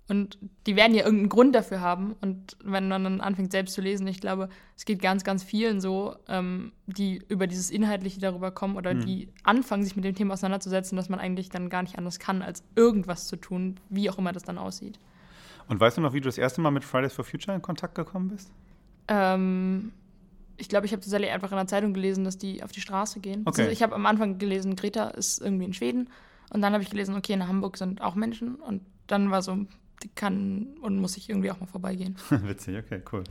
[0.07, 2.15] Und die werden ja irgendeinen Grund dafür haben.
[2.21, 5.81] Und wenn man dann anfängt, selbst zu lesen, ich glaube, es geht ganz, ganz vielen
[5.81, 10.35] so, ähm, die über dieses Inhaltliche darüber kommen oder die anfangen, sich mit dem Thema
[10.35, 14.19] auseinanderzusetzen, dass man eigentlich dann gar nicht anders kann, als irgendwas zu tun, wie auch
[14.19, 14.99] immer das dann aussieht.
[15.69, 17.95] Und weißt du noch, wie du das erste Mal mit Fridays for Future in Kontakt
[17.95, 18.51] gekommen bist?
[19.09, 19.93] Ähm,
[20.59, 23.21] ich glaube, ich habe tatsächlich einfach in der Zeitung gelesen, dass die auf die Straße
[23.21, 23.43] gehen.
[23.47, 23.63] Okay.
[23.63, 26.11] Also ich habe am Anfang gelesen, Greta ist irgendwie in Schweden.
[26.51, 28.57] Und dann habe ich gelesen, okay, in Hamburg sind auch Menschen.
[28.57, 29.67] Und dann war so,
[30.15, 32.17] kann und muss ich irgendwie auch mal vorbeigehen.
[32.31, 33.25] Witzig, okay, cool.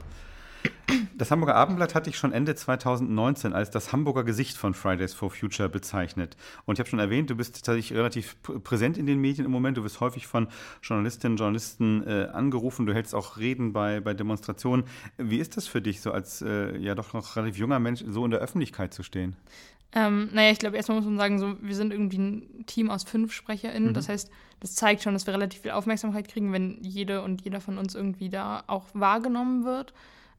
[1.17, 5.29] Das Hamburger Abendblatt hatte ich schon Ende 2019 als das Hamburger Gesicht von Fridays for
[5.29, 6.37] Future bezeichnet.
[6.65, 9.51] Und ich habe schon erwähnt, du bist tatsächlich relativ pr- präsent in den Medien im
[9.51, 9.77] Moment.
[9.77, 10.47] Du wirst häufig von
[10.81, 12.85] Journalistinnen und Journalisten äh, angerufen.
[12.85, 14.85] Du hältst auch Reden bei, bei Demonstrationen.
[15.17, 18.23] Wie ist das für dich, so als äh, ja doch noch relativ junger Mensch, so
[18.25, 19.35] in der Öffentlichkeit zu stehen?
[19.95, 23.03] Ähm, naja, ich glaube, erstmal muss man sagen, so, wir sind irgendwie ein Team aus
[23.03, 23.93] fünf SprecherInnen.
[23.93, 24.29] Das heißt,
[24.59, 27.93] das zeigt schon, dass wir relativ viel Aufmerksamkeit kriegen, wenn jede und jeder von uns
[27.93, 29.93] irgendwie da auch wahrgenommen wird.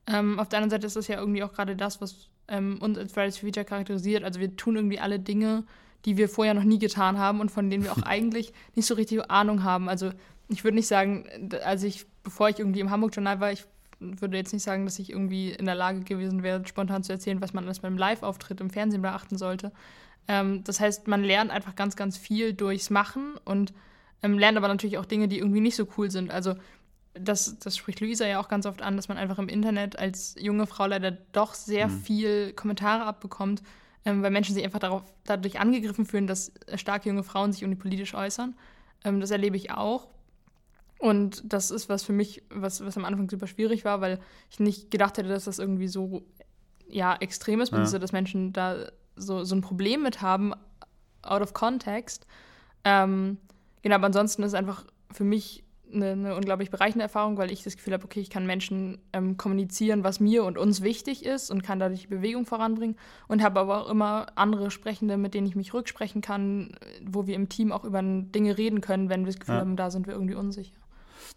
[0.06, 2.98] Ähm, auf der anderen Seite ist das ja irgendwie auch gerade das, was ähm, uns
[2.98, 4.24] als Fridays for Future charakterisiert.
[4.24, 5.64] Also wir tun irgendwie alle Dinge,
[6.04, 8.94] die wir vorher noch nie getan haben und von denen wir auch eigentlich nicht so
[8.94, 9.88] richtig Ahnung haben.
[9.88, 10.10] Also
[10.48, 11.26] ich würde nicht sagen,
[11.64, 13.64] als ich, bevor ich irgendwie im Hamburg-Journal war, ich
[14.00, 17.40] würde jetzt nicht sagen, dass ich irgendwie in der Lage gewesen wäre, spontan zu erzählen,
[17.40, 19.72] was man alles beim Live-Auftritt im Fernsehen beachten sollte.
[20.28, 23.72] Ähm, das heißt, man lernt einfach ganz, ganz viel durchs Machen und
[24.22, 26.30] ähm, lernt aber natürlich auch Dinge, die irgendwie nicht so cool sind.
[26.30, 26.54] Also
[27.14, 30.34] das, das spricht Luisa ja auch ganz oft an, dass man einfach im Internet als
[30.38, 32.00] junge Frau leider doch sehr mhm.
[32.00, 33.62] viel Kommentare abbekommt,
[34.04, 38.14] ähm, weil Menschen sich einfach darauf, dadurch angegriffen fühlen, dass starke junge Frauen sich politisch
[38.14, 38.54] äußern.
[39.04, 40.08] Ähm, das erlebe ich auch.
[41.04, 44.58] Und das ist was für mich, was, was am Anfang super schwierig war, weil ich
[44.58, 46.22] nicht gedacht hätte, dass das irgendwie so
[46.88, 47.98] ja, extrem ist, ja.
[47.98, 50.54] dass Menschen da so, so ein Problem mit haben,
[51.20, 52.26] out of context.
[52.84, 53.36] Ähm,
[53.82, 55.62] genau, aber ansonsten ist es einfach für mich
[55.92, 59.36] eine, eine, unglaublich bereichende Erfahrung, weil ich das Gefühl habe, okay, ich kann Menschen ähm,
[59.36, 62.96] kommunizieren, was mir und uns wichtig ist und kann dadurch die Bewegung voranbringen
[63.28, 67.34] und habe aber auch immer andere Sprechende, mit denen ich mich rücksprechen kann, wo wir
[67.34, 69.60] im Team auch über Dinge reden können, wenn wir das Gefühl ja.
[69.60, 70.72] haben, da sind wir irgendwie unsicher.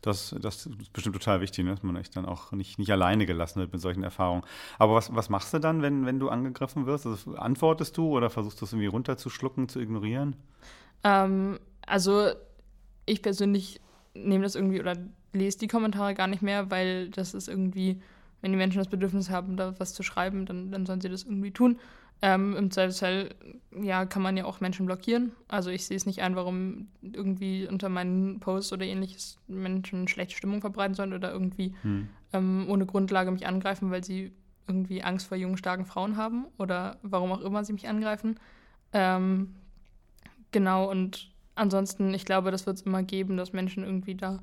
[0.01, 1.71] Das, das ist bestimmt total wichtig, ne?
[1.71, 4.43] dass man echt dann auch nicht, nicht alleine gelassen wird mit solchen Erfahrungen.
[4.79, 7.05] Aber was, was machst du dann, wenn, wenn du angegriffen wirst?
[7.05, 10.35] Also antwortest du oder versuchst du es irgendwie runterzuschlucken, zu ignorieren?
[11.03, 12.29] Ähm, also
[13.05, 13.79] ich persönlich
[14.13, 14.95] nehme das irgendwie oder
[15.33, 18.01] lese die Kommentare gar nicht mehr, weil das ist irgendwie,
[18.41, 21.23] wenn die Menschen das Bedürfnis haben, da was zu schreiben, dann, dann sollen sie das
[21.23, 21.79] irgendwie tun.
[22.21, 23.29] Ähm, Im Zweifelsfall,
[23.79, 25.33] ja, kann man ja auch Menschen blockieren.
[25.47, 30.35] Also ich sehe es nicht ein, warum irgendwie unter meinen Posts oder ähnliches Menschen schlechte
[30.35, 32.09] Stimmung verbreiten sollen oder irgendwie hm.
[32.33, 34.31] ähm, ohne Grundlage mich angreifen, weil sie
[34.67, 38.39] irgendwie Angst vor jungen, starken Frauen haben oder warum auch immer sie mich angreifen.
[38.93, 39.55] Ähm,
[40.51, 44.39] genau, und ansonsten, ich glaube, das wird es immer geben, dass Menschen irgendwie da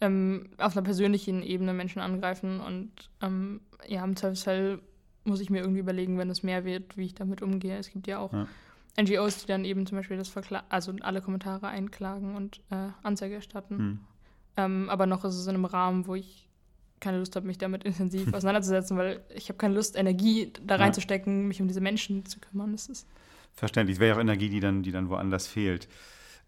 [0.00, 4.80] ähm, auf einer persönlichen Ebene Menschen angreifen und ähm, ja, im Zweifelsfall
[5.24, 7.78] muss ich mir irgendwie überlegen, wenn es mehr wird, wie ich damit umgehe.
[7.78, 8.46] Es gibt ja auch ja.
[9.00, 13.36] NGOs, die dann eben zum Beispiel das Verkla also alle Kommentare einklagen und äh, Anzeige
[13.36, 13.78] erstatten.
[13.78, 14.00] Hm.
[14.56, 16.48] Ähm, aber noch ist es in einem Rahmen, wo ich
[17.00, 21.42] keine Lust habe, mich damit intensiv auseinanderzusetzen, weil ich habe keine Lust, Energie da reinzustecken,
[21.42, 21.48] ja.
[21.48, 22.72] mich um diese Menschen zu kümmern.
[22.72, 23.06] Das ist
[23.54, 23.96] Verständlich.
[23.96, 25.88] Es wäre ja auch Energie, die dann, die dann woanders fehlt.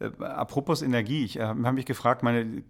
[0.00, 2.62] Äh, apropos Energie, ich äh, habe mich gefragt, meine,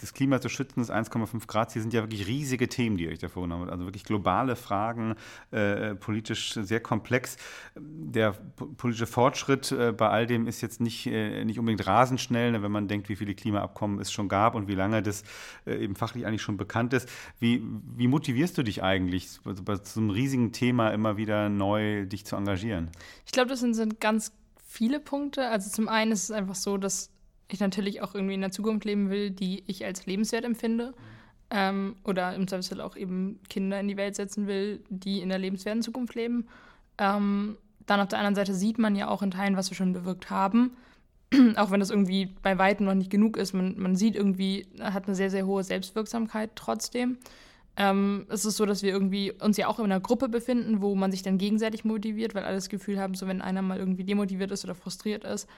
[0.00, 3.10] das Klima zu schützen, das 1,5 Grad Ziel sind ja wirklich riesige Themen, die ihr
[3.10, 3.72] euch da vorgenommen habt.
[3.72, 5.14] Also wirklich globale Fragen,
[5.50, 7.36] äh, politisch sehr komplex.
[7.76, 8.32] Der
[8.76, 12.62] politische Fortschritt äh, bei all dem ist jetzt nicht, äh, nicht unbedingt rasend schnell, ne,
[12.62, 15.22] wenn man denkt, wie viele Klimaabkommen es schon gab und wie lange das
[15.66, 17.08] äh, eben fachlich eigentlich schon bekannt ist.
[17.38, 17.62] Wie,
[17.96, 22.36] wie motivierst du dich eigentlich, bei so einem riesigen Thema immer wieder neu dich zu
[22.36, 22.90] engagieren?
[23.26, 24.32] Ich glaube, das sind ganz
[24.74, 25.48] viele Punkte.
[25.48, 27.10] Also zum einen ist es einfach so, dass
[27.48, 30.94] ich natürlich auch irgendwie in der Zukunft leben will, die ich als lebenswert empfinde.
[31.50, 35.38] Ähm, oder im Zweifelsfall auch eben Kinder in die Welt setzen will, die in der
[35.38, 36.48] lebenswerten Zukunft leben.
[36.98, 37.56] Ähm,
[37.86, 40.30] dann auf der anderen Seite sieht man ja auch in Teilen, was wir schon bewirkt
[40.30, 40.76] haben.
[41.56, 43.52] auch wenn das irgendwie bei weitem noch nicht genug ist.
[43.52, 47.18] Man, man sieht irgendwie, hat eine sehr, sehr hohe Selbstwirksamkeit trotzdem.
[47.76, 50.94] Ähm, es ist so, dass wir irgendwie uns ja auch in einer Gruppe befinden, wo
[50.94, 54.04] man sich dann gegenseitig motiviert, weil alle das Gefühl haben, so wenn einer mal irgendwie
[54.04, 55.48] demotiviert ist oder frustriert ist,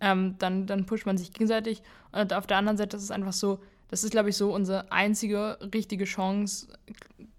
[0.00, 1.82] ähm, dann, dann pusht man sich gegenseitig.
[2.12, 3.58] Und auf der anderen Seite ist es einfach so,
[3.88, 6.68] das ist, glaube ich, so unsere einzige richtige Chance,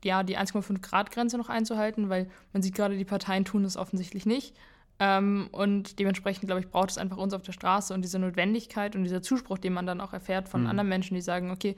[0.04, 3.76] ja, die 1,5 Grad Grenze noch einzuhalten, weil man sieht gerade, die Parteien tun es
[3.76, 4.56] offensichtlich nicht.
[5.00, 8.96] Ähm, und dementsprechend, glaube ich, braucht es einfach uns auf der Straße und diese Notwendigkeit
[8.96, 10.68] und dieser Zuspruch, den man dann auch erfährt von mhm.
[10.68, 11.76] anderen Menschen, die sagen, okay,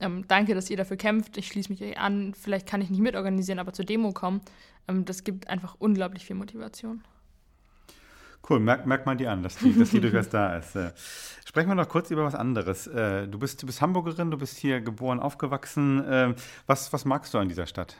[0.00, 1.36] ähm, danke, dass ihr dafür kämpft.
[1.36, 2.34] Ich schließe mich an.
[2.34, 4.40] Vielleicht kann ich nicht mitorganisieren, aber zur Demo kommen.
[4.88, 7.02] Ähm, das gibt einfach unglaublich viel Motivation.
[8.48, 10.76] Cool, merkt merk man die an, dass die, dass die durchaus da ist.
[10.76, 10.92] Äh,
[11.44, 12.86] sprechen wir noch kurz über was anderes.
[12.86, 16.04] Äh, du, bist, du bist Hamburgerin, du bist hier geboren, aufgewachsen.
[16.04, 16.34] Äh,
[16.66, 17.96] was, was magst du an dieser Stadt?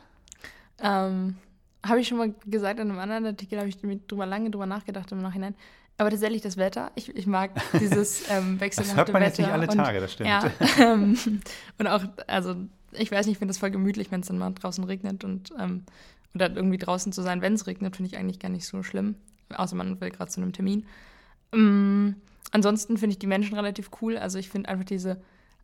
[0.78, 1.36] Ähm,
[1.84, 5.10] habe ich schon mal gesagt in einem anderen Artikel, habe ich drüber lange drüber nachgedacht
[5.12, 5.54] im Nachhinein.
[5.98, 6.90] Aber tatsächlich das Wetter.
[6.94, 10.12] Ich, ich mag dieses ähm, wechselhafte Das hört man jetzt nicht alle Tage, und, das
[10.12, 10.28] stimmt.
[10.28, 11.18] Ja, ähm,
[11.78, 12.56] und auch, also
[12.92, 15.52] ich weiß nicht, ich finde das voll gemütlich, wenn es dann mal draußen regnet und
[15.58, 15.84] ähm,
[16.34, 19.16] oder irgendwie draußen zu sein, wenn es regnet, finde ich eigentlich gar nicht so schlimm.
[19.54, 20.84] Außer man will gerade zu einem Termin.
[21.52, 22.16] Ähm,
[22.50, 24.18] ansonsten finde ich die Menschen relativ cool.
[24.18, 25.20] Also ich finde einfach diese,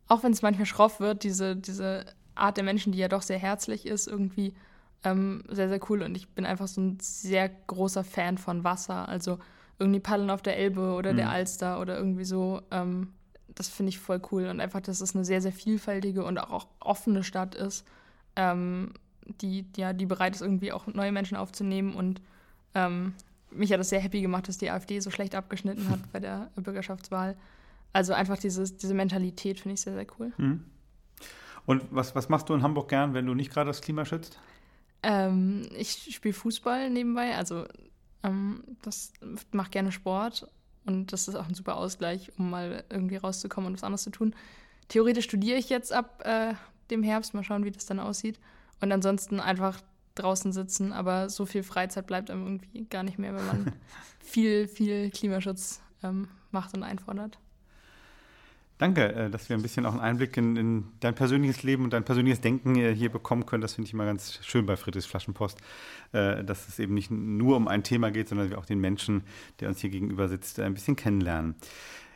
[0.09, 3.39] auch wenn es manchmal schroff wird, diese, diese Art der Menschen, die ja doch sehr
[3.39, 4.55] herzlich ist, irgendwie
[5.05, 6.03] ähm, sehr, sehr cool.
[6.03, 9.09] Und ich bin einfach so ein sehr großer Fan von Wasser.
[9.09, 9.39] Also
[9.83, 11.17] irgendwie paddeln auf der Elbe oder mhm.
[11.19, 12.63] der Alster oder irgendwie so.
[12.71, 13.09] Ähm,
[13.55, 14.47] das finde ich voll cool.
[14.47, 17.87] Und einfach, dass es eine sehr, sehr vielfältige und auch offene Stadt ist,
[18.37, 18.95] ähm,
[19.41, 21.95] die, ja, die bereit ist, irgendwie auch neue Menschen aufzunehmen.
[21.95, 22.23] Und
[22.75, 23.15] ähm,
[23.51, 26.51] mich hat das sehr happy gemacht, dass die AfD so schlecht abgeschnitten hat bei der
[26.57, 27.37] Bürgerschaftswahl.
[27.93, 30.33] Also einfach dieses, diese Mentalität finde ich sehr, sehr cool.
[30.39, 30.65] Mhm.
[31.67, 34.39] Und was, was machst du in Hamburg gern, wenn du nicht gerade das Klima schützt?
[35.03, 37.67] Ähm, ich spiele Fußball nebenbei, also
[38.23, 39.13] ähm, das
[39.53, 40.49] macht gerne Sport
[40.85, 44.11] und das ist auch ein super Ausgleich, um mal irgendwie rauszukommen und was anderes zu
[44.11, 44.35] tun.
[44.89, 46.55] Theoretisch studiere ich jetzt ab äh,
[46.91, 48.39] dem Herbst, mal schauen, wie das dann aussieht.
[48.81, 49.81] Und ansonsten einfach
[50.15, 53.73] draußen sitzen, aber so viel Freizeit bleibt einem irgendwie gar nicht mehr, wenn man
[54.21, 57.39] viel, viel Klimaschutz ähm, macht und einfordert.
[58.83, 61.93] Danke, äh, dass wir ein bisschen auch einen Einblick in, in dein persönliches Leben und
[61.93, 63.61] dein persönliches Denken äh, hier bekommen können.
[63.61, 65.57] Das finde ich immer ganz schön bei Friedrichs Flaschenpost,
[66.11, 69.23] äh, dass es eben nicht nur um ein Thema geht, sondern wir auch den Menschen,
[69.61, 71.55] der uns hier gegenüber sitzt, ein bisschen kennenlernen.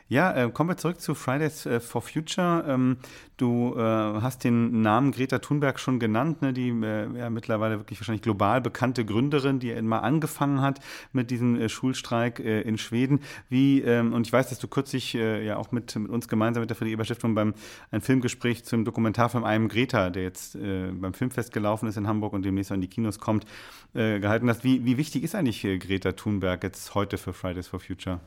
[0.09, 2.63] Ja, äh, kommen wir zurück zu Fridays äh, for Future.
[2.65, 2.97] Ähm,
[3.35, 7.99] du äh, hast den Namen Greta Thunberg schon genannt, ne, die äh, ja, mittlerweile wirklich
[7.99, 10.79] wahrscheinlich global bekannte Gründerin, die mal angefangen hat
[11.11, 13.19] mit diesem äh, Schulstreik äh, in Schweden.
[13.49, 16.69] Wie, ähm, und ich weiß, dass du kürzlich ja auch mit, mit uns gemeinsam mit
[16.69, 17.53] der Friedrich-Ebert-Stiftung beim
[17.91, 22.43] ein Filmgespräch zum Dokumentarfilm einem Greta, der jetzt beim Filmfest gelaufen ist in Hamburg und
[22.43, 23.45] demnächst in die Kinos kommt,
[23.93, 24.63] gehalten hast.
[24.63, 28.19] Wie, wie wichtig ist eigentlich Greta Thunberg jetzt heute für Fridays for Future?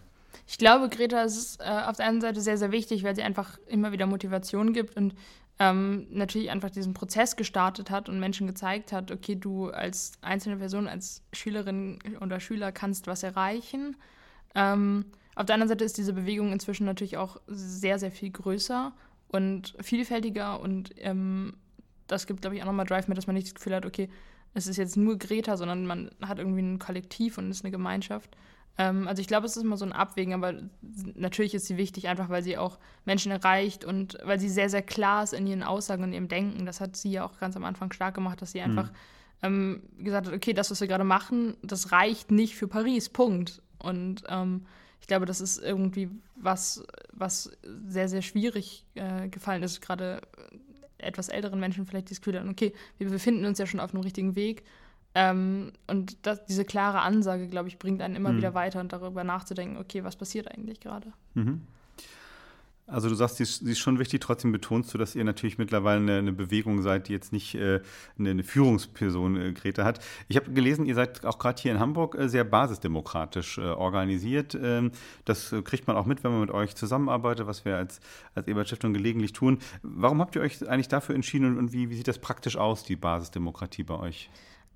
[0.47, 3.59] Ich glaube, Greta ist äh, auf der einen Seite sehr, sehr wichtig, weil sie einfach
[3.67, 5.15] immer wieder Motivation gibt und
[5.59, 10.57] ähm, natürlich einfach diesen Prozess gestartet hat und Menschen gezeigt hat, okay, du als einzelne
[10.57, 13.97] Person, als Schülerin oder Schüler kannst was erreichen.
[14.55, 18.93] Ähm, auf der anderen Seite ist diese Bewegung inzwischen natürlich auch sehr, sehr viel größer
[19.29, 21.55] und vielfältiger und ähm,
[22.07, 24.09] das gibt, glaube ich, auch nochmal Drive mit, dass man nicht das Gefühl hat, okay,
[24.55, 28.37] es ist jetzt nur Greta, sondern man hat irgendwie ein Kollektiv und ist eine Gemeinschaft.
[28.81, 30.55] Ähm, also ich glaube, es ist immer so ein Abwägen, aber
[31.15, 34.81] natürlich ist sie wichtig, einfach weil sie auch Menschen erreicht und weil sie sehr, sehr
[34.81, 36.65] klar ist in ihren Aussagen und ihrem Denken.
[36.65, 38.91] Das hat sie ja auch ganz am Anfang stark gemacht, dass sie einfach
[39.43, 39.43] mhm.
[39.43, 43.61] ähm, gesagt hat, okay, das, was wir gerade machen, das reicht nicht für Paris, Punkt.
[43.79, 44.65] Und ähm,
[45.03, 47.51] ich glaube, das ist irgendwie was, was
[47.87, 50.23] sehr, sehr schwierig äh, gefallen ist, gerade
[50.97, 54.03] etwas älteren Menschen vielleicht das Gefühl haben, okay, wir befinden uns ja schon auf einem
[54.03, 54.63] richtigen Weg
[55.15, 58.39] ähm, und das, diese klare Ansage, glaube ich, bringt einen immer mhm.
[58.39, 61.13] wieder weiter und darüber nachzudenken, okay, was passiert eigentlich gerade.
[61.35, 61.63] Mhm.
[62.91, 65.59] Also du sagst, sie ist, sie ist, schon wichtig, trotzdem betonst du, dass ihr natürlich
[65.59, 67.81] mittlerweile eine, eine Bewegung seid, die jetzt nicht äh,
[68.19, 70.01] eine, eine, Führungsperson äh, Greta hat.
[70.27, 74.59] Ich habe gelesen, ihr seid auch gerade hier in Hamburg äh, sehr basisdemokratisch äh, organisiert.
[74.61, 74.91] Ähm,
[75.25, 78.01] das äh, kriegt man auch mit, wenn man mit euch zusammenarbeitet, was wir als,
[78.35, 79.59] als Ebert-Stiftung gelegentlich tun.
[79.83, 82.83] Warum habt ihr euch eigentlich dafür entschieden und, und wie, wie sieht das praktisch aus,
[82.83, 84.31] die Basisdemokratie bei euch?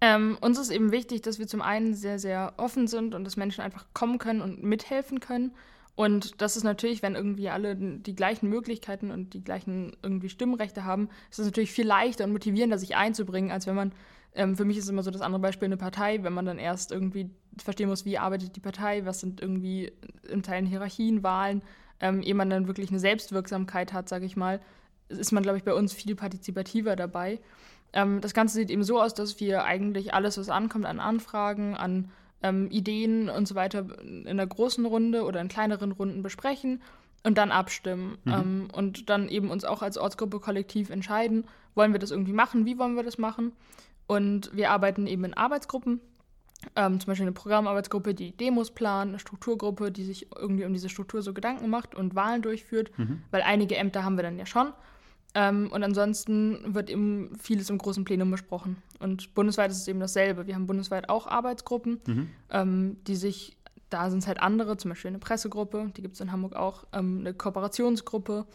[0.06, 3.38] Ähm, uns ist eben wichtig, dass wir zum einen sehr, sehr offen sind und dass
[3.38, 5.52] Menschen einfach kommen können und mithelfen können.
[5.94, 10.84] Und das ist natürlich, wenn irgendwie alle die gleichen Möglichkeiten und die gleichen irgendwie Stimmrechte
[10.84, 13.92] haben, ist es natürlich viel leichter und motivierender, sich einzubringen, als wenn man,
[14.34, 16.92] ähm, für mich ist immer so das andere Beispiel eine Partei, wenn man dann erst
[16.92, 19.90] irgendwie verstehen muss, wie arbeitet die Partei, was sind irgendwie
[20.28, 21.62] in Teilen Hierarchien, Wahlen,
[22.00, 24.60] ähm, ehe man dann wirklich eine Selbstwirksamkeit hat, sage ich mal,
[25.08, 27.40] ist man, glaube ich, bei uns viel partizipativer dabei.
[27.94, 31.74] Ähm, das Ganze sieht eben so aus, dass wir eigentlich alles, was ankommt an Anfragen,
[31.76, 32.10] an
[32.42, 36.82] ähm, Ideen und so weiter in einer großen Runde oder in kleineren Runden besprechen
[37.22, 38.32] und dann abstimmen mhm.
[38.32, 42.66] ähm, und dann eben uns auch als Ortsgruppe kollektiv entscheiden, wollen wir das irgendwie machen,
[42.66, 43.52] wie wollen wir das machen.
[44.06, 46.00] Und wir arbeiten eben in Arbeitsgruppen,
[46.76, 50.90] ähm, zum Beispiel eine Programmarbeitsgruppe, die Demos plant, eine Strukturgruppe, die sich irgendwie um diese
[50.90, 53.22] Struktur so Gedanken macht und Wahlen durchführt, mhm.
[53.30, 54.72] weil einige Ämter haben wir dann ja schon.
[55.34, 58.76] Ähm, und ansonsten wird eben vieles im großen Plenum besprochen.
[59.00, 60.46] Und bundesweit ist es eben dasselbe.
[60.46, 62.28] Wir haben bundesweit auch Arbeitsgruppen, mhm.
[62.50, 63.56] ähm, die sich,
[63.90, 66.84] da sind es halt andere, zum Beispiel eine Pressegruppe, die gibt es in Hamburg auch,
[66.92, 68.46] ähm, eine Kooperationsgruppe.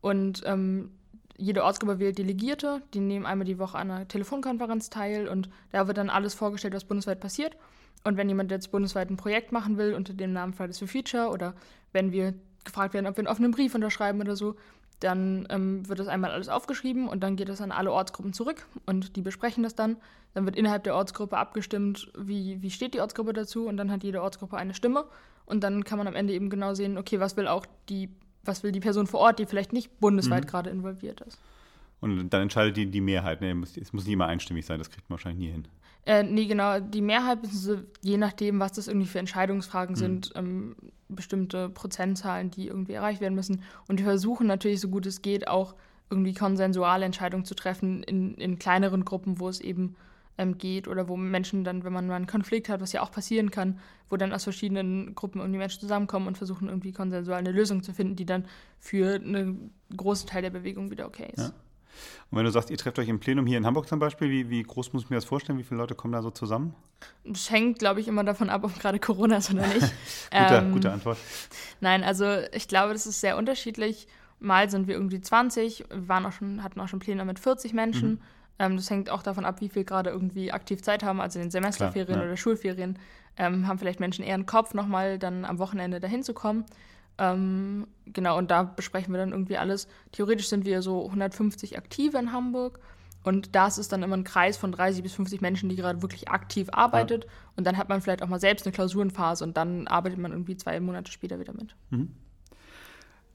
[0.00, 0.90] Und ähm,
[1.36, 5.86] jede Ortsgruppe wählt Delegierte, die nehmen einmal die Woche an einer Telefonkonferenz teil und da
[5.86, 7.56] wird dann alles vorgestellt, was bundesweit passiert.
[8.04, 11.30] Und wenn jemand jetzt bundesweit ein Projekt machen will unter dem Namen Fridays for Future
[11.30, 11.54] oder
[11.92, 14.56] wenn wir gefragt werden, ob wir einen offenen Brief unterschreiben oder so,
[15.00, 18.66] dann ähm, wird das einmal alles aufgeschrieben und dann geht das an alle Ortsgruppen zurück
[18.86, 19.96] und die besprechen das dann.
[20.34, 24.04] Dann wird innerhalb der Ortsgruppe abgestimmt, wie, wie steht die Ortsgruppe dazu und dann hat
[24.04, 25.06] jede Ortsgruppe eine Stimme
[25.46, 28.10] und dann kann man am Ende eben genau sehen, okay, was will auch die,
[28.44, 30.48] was will die Person vor Ort, die vielleicht nicht bundesweit mhm.
[30.48, 31.38] gerade involviert ist.
[32.00, 33.40] Und dann entscheidet die, die Mehrheit.
[33.40, 33.62] Ne?
[33.62, 35.66] Es muss nicht immer einstimmig sein, das kriegt man wahrscheinlich nie hin.
[36.06, 36.80] Äh, nee, genau.
[36.80, 37.38] Die Mehrheit,
[38.02, 39.98] je nachdem, was das irgendwie für Entscheidungsfragen mhm.
[39.98, 40.76] sind, ähm,
[41.08, 43.62] bestimmte Prozentzahlen, die irgendwie erreicht werden müssen.
[43.88, 45.74] Und die versuchen natürlich, so gut es geht, auch
[46.08, 49.96] irgendwie konsensuale Entscheidungen zu treffen in, in kleineren Gruppen, wo es eben
[50.38, 53.12] ähm, geht oder wo Menschen dann, wenn man mal einen Konflikt hat, was ja auch
[53.12, 57.52] passieren kann, wo dann aus verschiedenen Gruppen irgendwie Menschen zusammenkommen und versuchen irgendwie konsensual eine
[57.52, 58.46] Lösung zu finden, die dann
[58.78, 61.48] für einen großen Teil der Bewegung wieder okay ist.
[61.48, 61.52] Ja.
[62.30, 64.50] Und wenn du sagst, ihr trefft euch im Plenum hier in Hamburg zum Beispiel, wie,
[64.50, 65.58] wie groß muss ich mir das vorstellen?
[65.58, 66.74] Wie viele Leute kommen da so zusammen?
[67.24, 69.80] Das hängt, glaube ich, immer davon ab, ob gerade Corona ist oder nicht.
[70.30, 71.18] gute, ähm, gute Antwort.
[71.80, 74.06] Nein, also ich glaube, das ist sehr unterschiedlich.
[74.38, 77.74] Mal sind wir irgendwie 20, wir waren auch schon, hatten auch schon Pläne mit 40
[77.74, 78.10] Menschen.
[78.10, 78.20] Mhm.
[78.58, 81.46] Ähm, das hängt auch davon ab, wie viel gerade irgendwie aktiv Zeit haben, also in
[81.46, 82.26] den Semesterferien Klar, ja.
[82.26, 82.98] oder Schulferien.
[83.36, 86.64] Ähm, haben vielleicht Menschen eher einen Kopf, nochmal dann am Wochenende dahin zu kommen.
[87.18, 89.88] Ähm, genau, und da besprechen wir dann irgendwie alles.
[90.12, 92.80] Theoretisch sind wir so 150 Aktive in Hamburg.
[93.22, 96.28] Und das ist dann immer ein Kreis von 30 bis 50 Menschen, die gerade wirklich
[96.28, 97.24] aktiv arbeitet.
[97.24, 97.30] Ja.
[97.56, 100.56] Und dann hat man vielleicht auch mal selbst eine Klausurenphase und dann arbeitet man irgendwie
[100.56, 101.76] zwei Monate später wieder mit.
[101.90, 102.14] Mhm.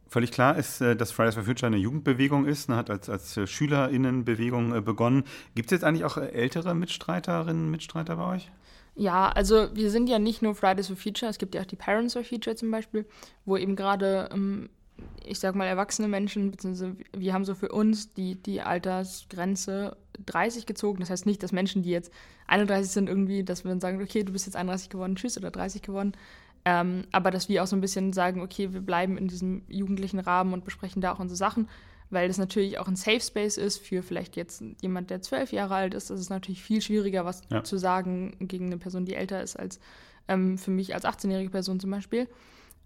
[0.08, 3.38] Völlig klar ist, äh, dass Fridays for Future eine Jugendbewegung ist, ne, hat als, als
[3.38, 5.24] äh, Schülerinnenbewegung begonnen.
[5.56, 8.52] Gibt es jetzt eigentlich auch ältere Mitstreiterinnen, Mitstreiter bei euch?
[8.96, 11.76] Ja, also wir sind ja nicht nur Fridays for Future, es gibt ja auch die
[11.76, 13.06] Parents for Future zum Beispiel,
[13.44, 14.70] wo eben gerade, ähm,
[15.26, 20.66] ich sag mal, erwachsene Menschen, beziehungsweise wir haben so für uns die, die Altersgrenze 30
[20.66, 21.02] gezogen.
[21.02, 22.12] Das heißt nicht, dass Menschen, die jetzt
[22.48, 25.52] 31 sind, irgendwie, dass wir dann sagen, okay, du bist jetzt 31 geworden, tschüss, oder
[25.52, 26.14] 30 geworden.
[26.64, 30.20] Ähm, aber dass wir auch so ein bisschen sagen, okay, wir bleiben in diesem jugendlichen
[30.20, 31.68] Rahmen und besprechen da auch unsere Sachen
[32.10, 35.76] weil das natürlich auch ein Safe Space ist für vielleicht jetzt jemand, der zwölf Jahre
[35.76, 36.10] alt ist.
[36.10, 37.64] Das ist natürlich viel schwieriger, was ja.
[37.64, 39.80] zu sagen gegen eine Person, die älter ist als
[40.28, 42.28] ähm, für mich als 18-jährige Person zum Beispiel.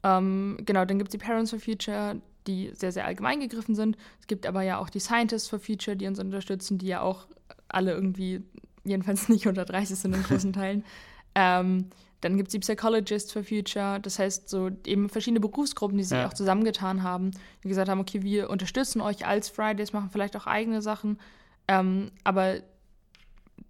[0.03, 3.97] Ähm, genau, dann gibt es die Parents for Future, die sehr, sehr allgemein gegriffen sind.
[4.19, 7.27] Es gibt aber ja auch die Scientists for Future, die uns unterstützen, die ja auch
[7.67, 8.41] alle irgendwie,
[8.83, 10.83] jedenfalls nicht unter 30 sind in großen Teilen.
[11.35, 11.89] Ähm,
[12.21, 16.17] dann gibt es die Psychologists for Future, das heißt so eben verschiedene Berufsgruppen, die sich
[16.17, 16.27] ja.
[16.27, 17.31] auch zusammengetan haben,
[17.63, 21.19] die gesagt haben, okay, wir unterstützen euch als Fridays, machen vielleicht auch eigene Sachen,
[21.67, 22.57] ähm, aber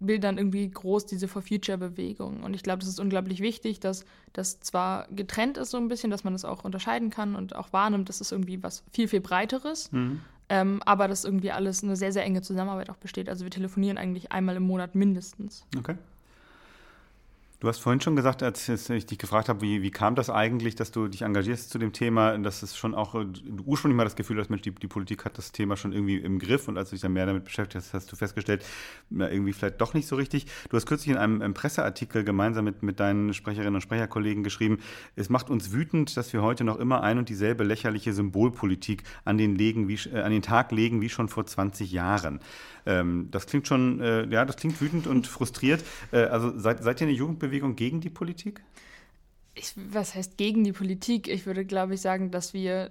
[0.00, 2.42] bilden dann irgendwie groß diese For Future-Bewegung.
[2.42, 6.10] Und ich glaube, das ist unglaublich wichtig, dass das zwar getrennt ist so ein bisschen,
[6.10, 9.20] dass man das auch unterscheiden kann und auch wahrnimmt, das ist irgendwie was viel, viel
[9.20, 10.20] Breiteres, mhm.
[10.48, 13.28] ähm, aber dass irgendwie alles eine sehr, sehr enge Zusammenarbeit auch besteht.
[13.28, 15.66] Also wir telefonieren eigentlich einmal im Monat mindestens.
[15.78, 15.96] Okay.
[17.60, 20.76] Du hast vorhin schon gesagt, als ich dich gefragt habe, wie, wie kam das eigentlich,
[20.76, 24.16] dass du dich engagierst zu dem Thema, dass es schon auch, du ursprünglich mal das
[24.16, 26.88] Gefühl hast, Mensch, die, die Politik hat das Thema schon irgendwie im Griff und als
[26.88, 28.64] du dich dann mehr damit beschäftigt hast, hast du festgestellt,
[29.10, 30.46] na, irgendwie vielleicht doch nicht so richtig.
[30.70, 34.78] Du hast kürzlich in einem, einem Presseartikel gemeinsam mit, mit deinen Sprecherinnen und Sprecherkollegen geschrieben,
[35.14, 39.36] es macht uns wütend, dass wir heute noch immer ein und dieselbe lächerliche Symbolpolitik an
[39.36, 42.40] den, legen, wie, äh, an den Tag legen wie schon vor 20 Jahren.
[42.86, 45.84] Ähm, das klingt schon, äh, ja, das klingt wütend und frustriert.
[46.12, 48.62] Äh, also seid, seid ihr eine Jugendbewegung gegen die Politik?
[49.54, 51.28] Ich, was heißt gegen die Politik?
[51.28, 52.90] Ich würde, glaube ich, sagen, dass wir,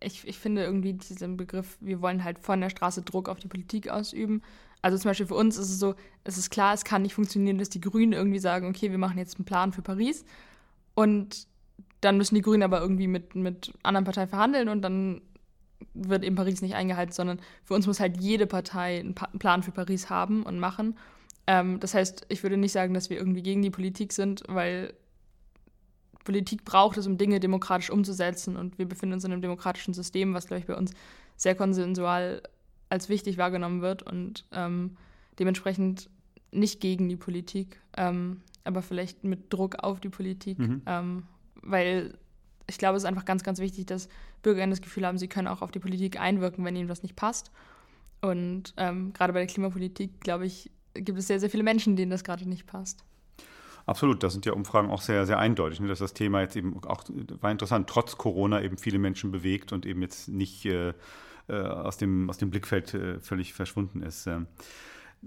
[0.00, 3.48] ich, ich finde irgendwie diesen Begriff, wir wollen halt von der Straße Druck auf die
[3.48, 4.42] Politik ausüben.
[4.82, 5.94] Also zum Beispiel für uns ist es so,
[6.24, 9.18] es ist klar, es kann nicht funktionieren, dass die Grünen irgendwie sagen, okay, wir machen
[9.18, 10.24] jetzt einen Plan für Paris
[10.94, 11.48] und
[12.00, 15.22] dann müssen die Grünen aber irgendwie mit, mit anderen Parteien verhandeln und dann
[15.96, 19.62] wird eben Paris nicht eingehalten, sondern für uns muss halt jede Partei einen, pa Plan
[19.62, 20.96] für Paris haben und machen.
[21.46, 24.94] Ähm, das heißt, ich würde nicht sagen, dass wir irgendwie gegen die Politik sind, weil
[26.24, 28.56] Politik braucht es, um Dinge demokratisch umzusetzen.
[28.56, 30.92] Und wir befinden uns in einem demokratischen System, was, glaube ich, bei uns
[31.36, 32.42] sehr konsensual
[32.88, 34.96] als wichtig wahrgenommen wird und ähm,
[35.38, 36.08] dementsprechend
[36.52, 40.82] nicht gegen die Politik, ähm, aber vielleicht mit Druck auf die Politik, mhm.
[40.86, 41.22] Ähm,
[41.62, 42.14] weil
[42.68, 44.08] ich glaube, es ist einfach ganz, ganz wichtig, dass
[44.46, 47.16] BürgerInnen das Gefühl haben, sie können auch auf die Politik einwirken, wenn ihnen was nicht
[47.16, 47.50] passt.
[48.20, 52.12] Und ähm, gerade bei der Klimapolitik, glaube ich, gibt es sehr, sehr viele Menschen, denen
[52.12, 53.04] das gerade nicht passt.
[53.86, 56.80] Absolut, da sind ja Umfragen auch sehr, sehr eindeutig, ne, dass das Thema jetzt eben
[56.84, 57.02] auch,
[57.40, 60.92] war interessant, trotz Corona eben viele Menschen bewegt und eben jetzt nicht äh,
[61.48, 64.28] äh aus, dem, aus dem Blickfeld äh, völlig verschwunden ist.
[64.28, 64.46] Ähm.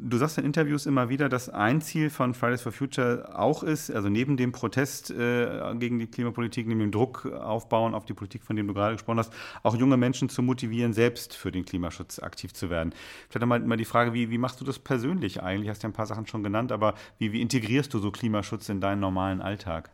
[0.02, 3.92] Du sagst in Interviews immer wieder, dass ein Ziel von Fridays for Future auch ist,
[3.92, 8.46] also neben dem Protest äh, gegen die Klimapolitik, neben dem Druck aufbauen auf die Politik,
[8.46, 12.20] von dem du gerade gesprochen hast, auch junge Menschen zu motivieren, selbst für den Klimaschutz
[12.20, 12.94] aktiv zu werden.
[13.28, 15.70] Vielleicht einmal mal die Frage, wie, wie machst du das persönlich eigentlich?
[15.70, 18.80] Hast ja ein paar Sachen schon genannt, aber wie, wie integrierst du so Klimaschutz in
[18.80, 19.92] deinen normalen Alltag?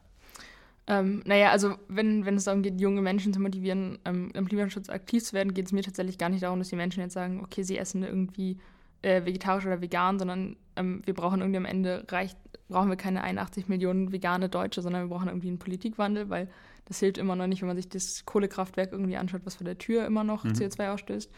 [0.86, 4.90] Ähm, naja, also wenn, wenn es darum geht, junge Menschen zu motivieren, ähm, im Klimaschutz
[4.90, 7.42] aktiv zu werden, geht es mir tatsächlich gar nicht darum, dass die Menschen jetzt sagen,
[7.44, 8.60] okay, sie essen irgendwie
[9.06, 12.38] äh, vegetarisch oder vegan, sondern ähm, wir brauchen irgendwie am Ende reicht,
[12.70, 16.50] brauchen wir keine 81 Millionen vegane Deutsche, sondern wir brauchen irgendwie einen Politikwandel, weil
[16.86, 19.78] das hilft immer noch nicht, wenn man sich das Kohlekraftwerk irgendwie anschaut, was vor der
[19.78, 20.54] Tür immer noch mhm.
[20.54, 21.32] CO2 ausstößt.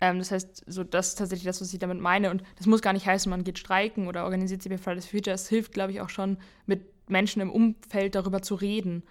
[0.00, 2.30] Ähm, das heißt, so das ist tatsächlich das, was ich damit meine.
[2.30, 5.18] Und das muss gar nicht heißen, man geht streiken oder organisiert sich bei Fridays for
[5.18, 5.34] Future.
[5.34, 9.02] Es hilft, glaube ich, auch schon, mit Menschen im Umfeld darüber zu reden.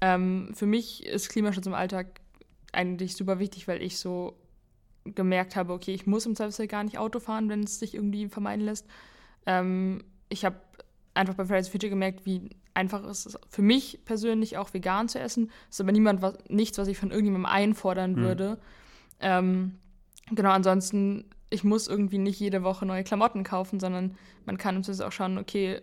[0.00, 2.20] Ähm, für mich ist Klimaschutz im Alltag
[2.72, 4.36] eigentlich super wichtig, weil ich so
[5.14, 8.28] gemerkt habe, okay, ich muss im Zweifelsfall gar nicht Auto fahren, wenn es sich irgendwie
[8.28, 8.86] vermeiden lässt.
[9.46, 10.56] Ähm, ich habe
[11.14, 15.08] einfach bei Fridays for Future gemerkt, wie einfach ist es für mich persönlich auch vegan
[15.08, 15.46] zu essen.
[15.68, 18.16] Das ist aber niemand was, nichts, was ich von irgendjemandem einfordern mhm.
[18.16, 18.58] würde.
[19.20, 19.78] Ähm,
[20.30, 24.82] genau, ansonsten, ich muss irgendwie nicht jede Woche neue Klamotten kaufen, sondern man kann im
[24.82, 25.80] Zweifel auch schauen, okay,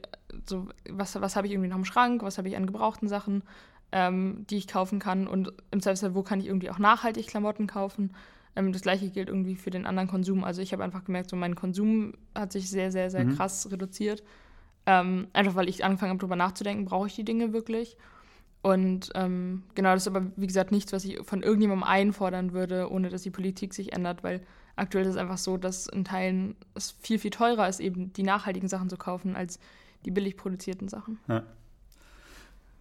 [0.48, 3.44] so, was, was habe ich irgendwie noch im Schrank, was habe ich an gebrauchten Sachen,
[3.92, 7.68] ähm, die ich kaufen kann und im Zweifelsfall, wo kann ich irgendwie auch nachhaltig Klamotten
[7.68, 8.14] kaufen.
[8.56, 10.44] Ähm, das gleiche gilt irgendwie für den anderen Konsum.
[10.44, 13.36] Also ich habe einfach gemerkt, so mein Konsum hat sich sehr, sehr, sehr mhm.
[13.36, 14.24] krass reduziert.
[14.86, 17.98] Ähm, einfach weil ich angefangen habe, darüber nachzudenken, brauche ich die Dinge wirklich?
[18.62, 22.90] Und ähm, genau, das ist aber, wie gesagt, nichts, was ich von irgendjemandem einfordern würde,
[22.90, 24.42] ohne dass die Politik sich ändert, weil
[24.76, 28.24] aktuell ist es einfach so, dass in Teilen es viel, viel teurer ist, eben die
[28.24, 29.60] nachhaltigen Sachen zu kaufen, als
[30.06, 31.20] die billig produzierten Sachen.
[31.28, 31.44] Ja.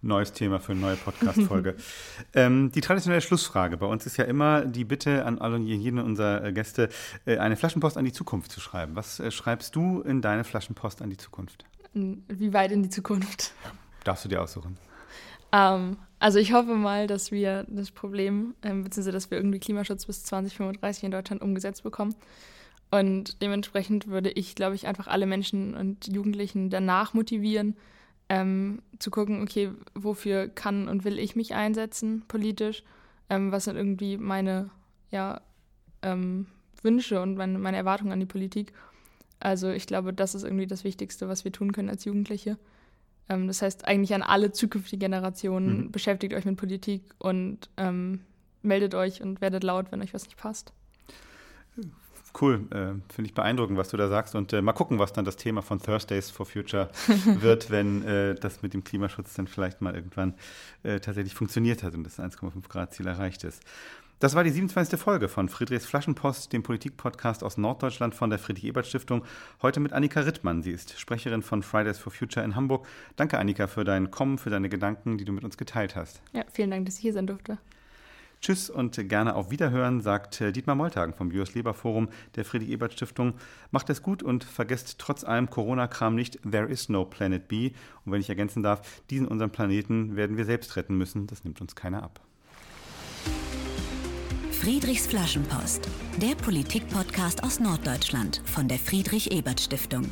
[0.03, 1.75] Neues Thema für eine neue Podcast-Folge.
[2.33, 5.99] ähm, die traditionelle Schlussfrage bei uns ist ja immer die Bitte an alle und jeden
[5.99, 6.89] unserer äh, Gäste,
[7.25, 8.95] äh, eine Flaschenpost an die Zukunft zu schreiben.
[8.97, 11.65] Was äh, schreibst du in deine Flaschenpost an die Zukunft?
[11.93, 13.53] Wie weit in die Zukunft?
[14.03, 14.77] Darfst du dir aussuchen.
[15.53, 20.05] Ähm, also ich hoffe mal, dass wir das Problem, ähm, beziehungsweise dass wir irgendwie Klimaschutz
[20.05, 22.15] bis 2035 in Deutschland umgesetzt bekommen.
[22.91, 27.75] Und dementsprechend würde ich, glaube ich, einfach alle Menschen und Jugendlichen danach motivieren,
[28.29, 32.83] ähm, zu gucken, okay, wofür kann und will ich mich einsetzen politisch?
[33.29, 34.69] Ähm, was sind irgendwie meine
[35.11, 35.41] ja,
[36.01, 36.47] ähm,
[36.81, 38.73] Wünsche und meine, meine Erwartungen an die Politik?
[39.39, 42.57] Also ich glaube, das ist irgendwie das Wichtigste, was wir tun können als Jugendliche.
[43.29, 45.91] Ähm, das heißt eigentlich an alle zukünftigen Generationen, mhm.
[45.91, 48.21] beschäftigt euch mit Politik und ähm,
[48.61, 50.73] meldet euch und werdet laut, wenn euch was nicht passt.
[52.39, 54.33] Cool, äh, finde ich beeindruckend, was du da sagst.
[54.33, 56.89] Und äh, mal gucken, was dann das Thema von Thursdays for Future
[57.25, 60.33] wird, wenn äh, das mit dem Klimaschutz dann vielleicht mal irgendwann
[60.81, 63.61] äh, tatsächlich funktioniert hat und das 1,5 Grad Ziel erreicht ist.
[64.23, 64.97] Das war die 27.
[64.97, 69.25] Folge von Friedrichs Flaschenpost, dem Politikpodcast aus Norddeutschland von der Friedrich-Ebert-Stiftung.
[69.61, 70.63] Heute mit Annika Rittmann.
[70.63, 72.87] Sie ist Sprecherin von Fridays for Future in Hamburg.
[73.17, 76.21] Danke, Annika, für dein Kommen, für deine Gedanken, die du mit uns geteilt hast.
[76.31, 77.57] Ja, vielen Dank, dass ich hier sein durfte.
[78.43, 83.35] Tschüss und gerne auf Wiederhören, sagt Dietmar Moltagen vom Bios Leber Forum der Friedrich-Ebert-Stiftung.
[83.71, 87.71] Macht es gut und vergesst trotz allem Corona-Kram nicht, there is no Planet B.
[88.03, 91.25] Und wenn ich ergänzen darf, diesen unseren Planeten werden wir selbst retten müssen.
[91.25, 92.19] Das nimmt uns keiner ab.
[94.51, 95.87] Friedrichs Flaschenpost,
[96.21, 100.09] der Politik-Podcast aus Norddeutschland von der Friedrich-Ebert-Stiftung.